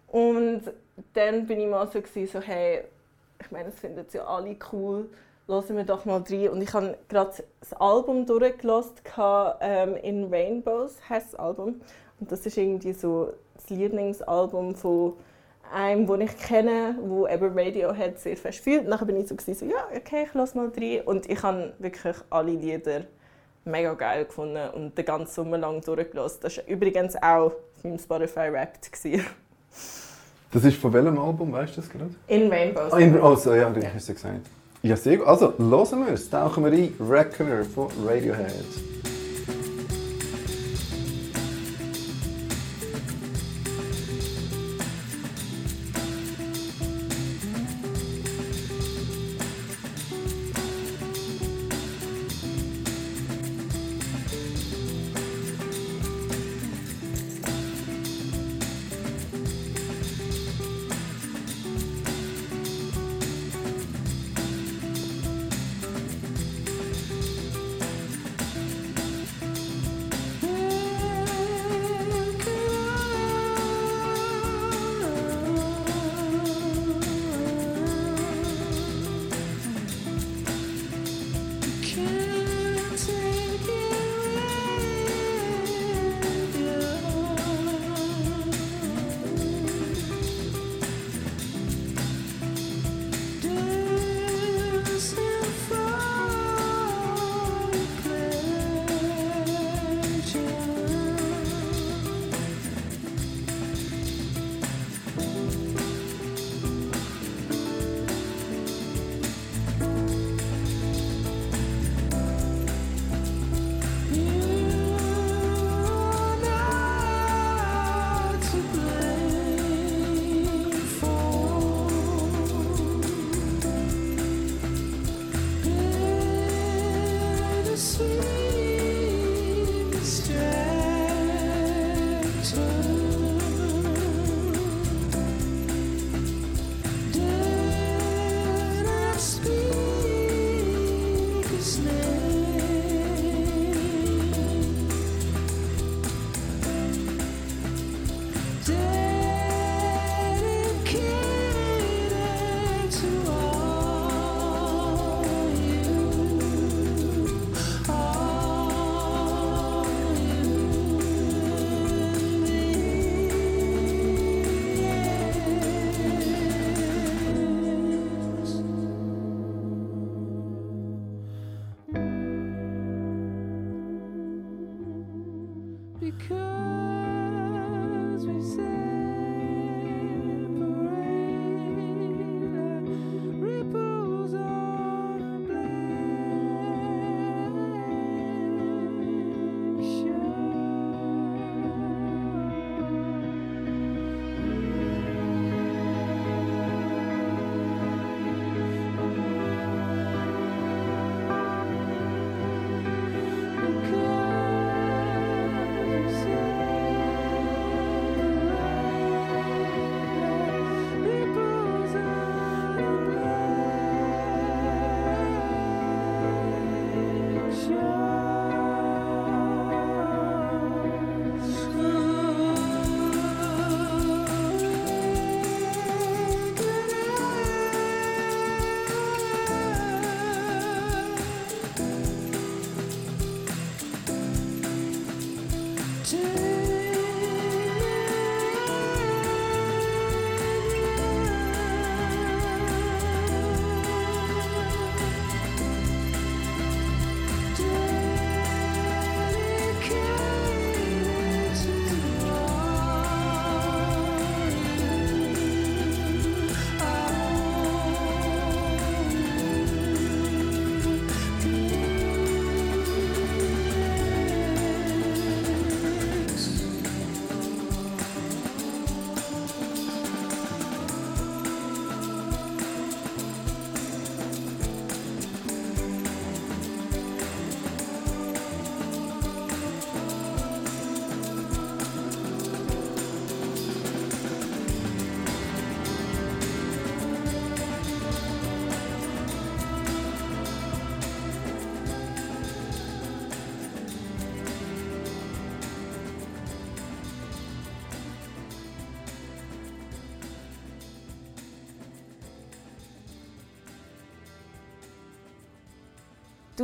Und 0.08 0.62
dann 1.14 1.46
bin 1.46 1.58
ich 1.58 1.68
mal 1.68 1.90
so, 1.90 2.00
gewesen, 2.00 2.30
so 2.32 2.40
hey, 2.40 2.84
ich 3.40 3.50
meine, 3.50 3.70
das 3.70 3.80
finden 3.80 4.06
ja 4.12 4.24
alle 4.24 4.56
cool, 4.72 5.08
hören 5.46 5.76
wir 5.76 5.84
doch 5.84 6.04
mal 6.04 6.22
rein. 6.28 6.48
Und 6.48 6.62
ich 6.62 6.72
habe 6.72 6.96
gerade 7.08 7.32
das 7.60 7.72
Album 7.74 8.26
durchgelassen, 8.26 8.94
ähm, 9.60 9.96
in 9.96 10.32
Rainbows 10.32 10.96
heißt 11.08 11.34
das 11.34 11.40
Album. 11.40 11.80
Und 12.20 12.32
das 12.32 12.46
ist 12.46 12.56
irgendwie 12.56 12.92
so 12.92 13.32
das 13.54 13.70
Lieblingsalbum 13.70 14.74
von 14.74 15.14
einem, 15.72 16.06
den 16.06 16.22
ich 16.22 16.36
kenne, 16.38 16.96
wo 17.02 17.26
eben 17.26 17.58
Radiohead 17.58 18.18
sehr 18.18 18.36
fest 18.36 18.60
fühlt. 18.60 18.88
Dann 18.88 19.06
bin 19.06 19.16
ich 19.16 19.28
so, 19.28 19.34
gewesen, 19.34 19.68
so 19.68 19.74
ja, 19.74 19.84
okay, 19.94 20.24
ich 20.26 20.34
lasse 20.34 20.56
mal 20.56 20.70
rein. 20.76 21.02
Und 21.04 21.28
ich 21.28 21.42
habe 21.42 21.72
wirklich 21.78 22.16
alle 22.30 22.52
Lieder 22.52 23.02
mega 23.64 23.94
geil 23.94 24.26
gefunden 24.26 24.68
und 24.74 24.96
den 24.96 25.04
ganzen 25.04 25.32
Sommer 25.32 25.58
lang 25.58 25.80
durchgelassen. 25.80 26.40
Das 26.42 26.58
war 26.58 26.64
übrigens 26.66 27.16
auch 27.16 27.46
auf 27.46 27.52
meinem 27.82 27.98
Spotify 27.98 28.52
Wrapped. 28.52 28.90
Das 30.52 30.64
ist 30.64 30.76
von 30.76 30.92
welchem 30.92 31.18
Album, 31.18 31.52
weißt 31.52 31.76
du 31.76 31.80
das 31.80 31.90
gerade? 31.90 32.14
In 32.28 32.48
Rainbows. 32.50 32.92
Ah, 32.92 32.98
in, 32.98 33.20
oh, 33.20 33.34
so, 33.34 33.54
ja, 33.54 33.70
du 33.70 33.82
hast 33.82 34.08
es 34.08 34.14
gesagt. 34.14 34.46
Ja, 34.84 34.96
sehr 34.96 35.16
gut. 35.16 35.26
Also, 35.26 35.54
hören 35.92 36.04
wir 36.04 36.12
es. 36.12 36.28
Tauchen 36.28 36.62
wir 36.62 36.70
ein. 36.70 36.92
Reckoner 37.00 37.64
von 37.64 37.88
Radiohead. 38.06 38.52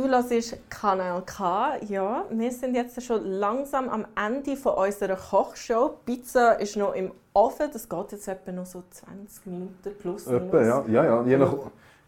Du 0.01 0.07
hörst 0.07 0.57
Kanal 0.71 1.21
K. 1.27 1.77
Ja, 1.87 2.25
wir 2.31 2.51
sind 2.51 2.73
jetzt 2.73 2.99
schon 3.03 3.23
langsam 3.23 3.87
am 3.87 4.07
Ende 4.15 4.55
von 4.55 4.73
unserer 4.73 5.15
Kochshow. 5.15 5.99
Die 6.07 6.15
Pizza 6.15 6.53
ist 6.53 6.75
noch 6.75 6.95
im 6.95 7.11
Ofen. 7.33 7.67
Das 7.71 7.87
geht 7.87 8.11
jetzt 8.11 8.27
etwa 8.27 8.51
noch 8.51 8.65
so 8.65 8.81
20 8.89 9.45
Minuten 9.45 9.91
plus. 9.99 10.25
Etwa, 10.25 10.63
ja. 10.63 10.85
ja, 10.87 11.05
ja. 11.05 11.23
Je 11.23 11.37
nach, 11.37 11.53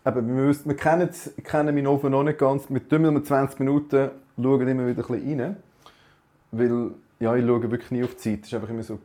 eben, 0.08 0.36
wir, 0.36 0.48
wissen, 0.48 0.70
wir 0.70 0.76
kennen, 0.76 1.08
kennen 1.44 1.76
meinen 1.76 1.86
Ofen 1.86 2.10
noch 2.10 2.24
nicht 2.24 2.40
ganz. 2.40 2.68
Mit 2.68 2.92
dem 2.92 3.24
20 3.24 3.60
Minuten 3.60 4.10
schauen 4.42 4.68
immer 4.68 4.88
wieder 4.88 5.08
ein 5.08 5.22
bisschen 5.22 5.40
rein. 5.40 5.58
Weil 6.52 6.92
ja, 7.20 7.36
ich 7.36 7.46
schaue 7.46 7.70
wirklich 7.70 7.92
nie 7.92 8.04
auf 8.04 8.16
die 8.16 8.18
Zeit. 8.18 8.42
Das 8.42 8.48
ist 8.48 8.54
einfach 8.56 8.70
immer 8.70 8.82
so... 8.82 8.98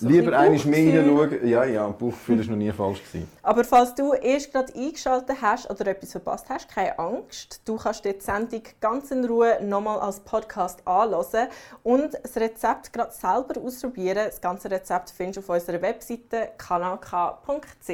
So 0.00 0.06
ein 0.06 0.12
Lieber 0.12 0.38
einmal 0.38 0.64
mehr 0.66 1.00
reinschauen. 1.00 1.48
Ja, 1.48 1.64
ja, 1.64 1.88
Bauchgefühl 1.88 2.38
war 2.38 2.52
noch 2.52 2.56
nie 2.56 2.70
falsch. 2.70 3.02
Gewesen. 3.02 3.28
Aber 3.42 3.64
falls 3.64 3.96
du 3.96 4.12
erst 4.12 4.52
gerade 4.52 4.72
eingeschaltet 4.72 5.36
hast 5.42 5.68
oder 5.68 5.88
etwas 5.88 6.12
verpasst 6.12 6.46
hast, 6.48 6.68
keine 6.68 6.96
Angst. 7.00 7.60
Du 7.64 7.76
kannst 7.76 8.04
die 8.04 8.14
Sendung 8.20 8.62
ganz 8.80 9.10
in 9.10 9.24
Ruhe 9.24 9.58
nochmal 9.60 9.98
als 9.98 10.20
Podcast 10.20 10.86
anhören 10.86 11.48
und 11.82 12.14
das 12.14 12.36
Rezept 12.36 12.92
gerade 12.92 13.12
selber 13.12 13.60
ausprobieren. 13.60 14.26
Das 14.26 14.40
ganze 14.40 14.70
Rezept 14.70 15.10
findest 15.10 15.38
du 15.38 15.40
auf 15.40 15.48
unserer 15.48 15.82
Webseite 15.82 16.50
kanalk.ch. 16.56 17.90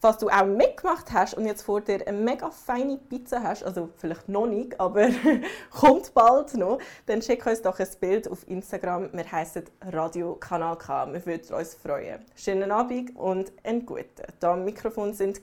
Falls 0.00 0.18
du 0.18 0.28
auch 0.28 0.46
mitgemacht 0.46 1.12
hast 1.12 1.34
und 1.34 1.44
jetzt 1.44 1.62
vor 1.62 1.80
dir 1.80 2.06
eine 2.06 2.16
mega 2.16 2.52
feine 2.52 2.98
Pizza 2.98 3.42
hast, 3.42 3.64
also 3.64 3.88
vielleicht 3.96 4.28
noch 4.28 4.46
nicht, 4.46 4.78
aber 4.78 5.08
kommt 5.72 6.14
bald 6.14 6.54
noch, 6.54 6.78
dann 7.06 7.20
schick 7.20 7.44
uns 7.44 7.62
doch 7.62 7.80
ein 7.80 7.88
Bild 8.00 8.30
auf 8.30 8.46
Instagram. 8.48 9.12
Wir 9.12 9.32
heißen 9.32 9.64
Radio 9.90 10.36
Kanal 10.36 10.78
K. 10.78 11.12
Wir 11.12 11.26
würden 11.26 11.52
uns 11.52 11.74
freuen. 11.74 12.24
Schönen 12.36 12.70
Abend 12.70 13.16
und 13.16 13.50
einen 13.64 13.84
guten. 13.84 14.06
Da 14.38 14.52
am 14.52 14.64
Mikrofon 14.64 15.14
sind 15.14 15.40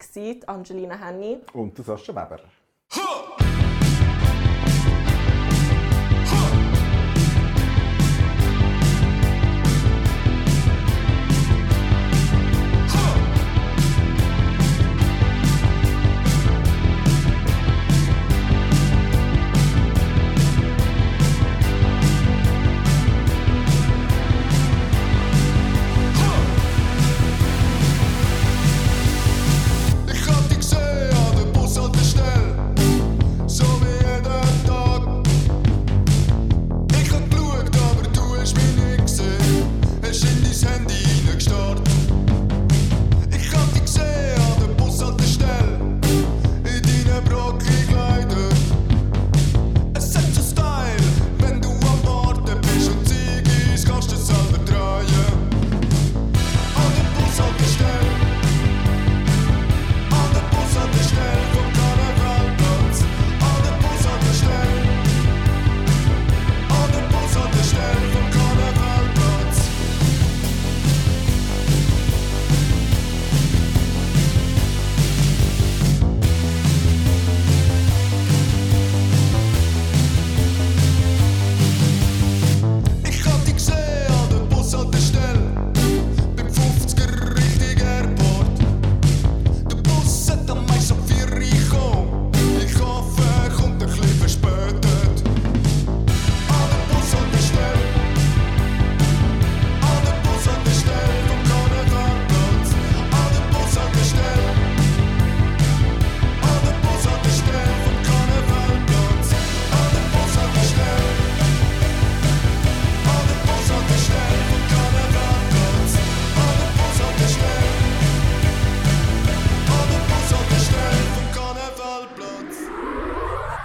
Angelina 0.48 0.98
Henny. 1.06 1.38
Und 1.52 1.78
du 1.78 1.84
Weber. 2.16 2.40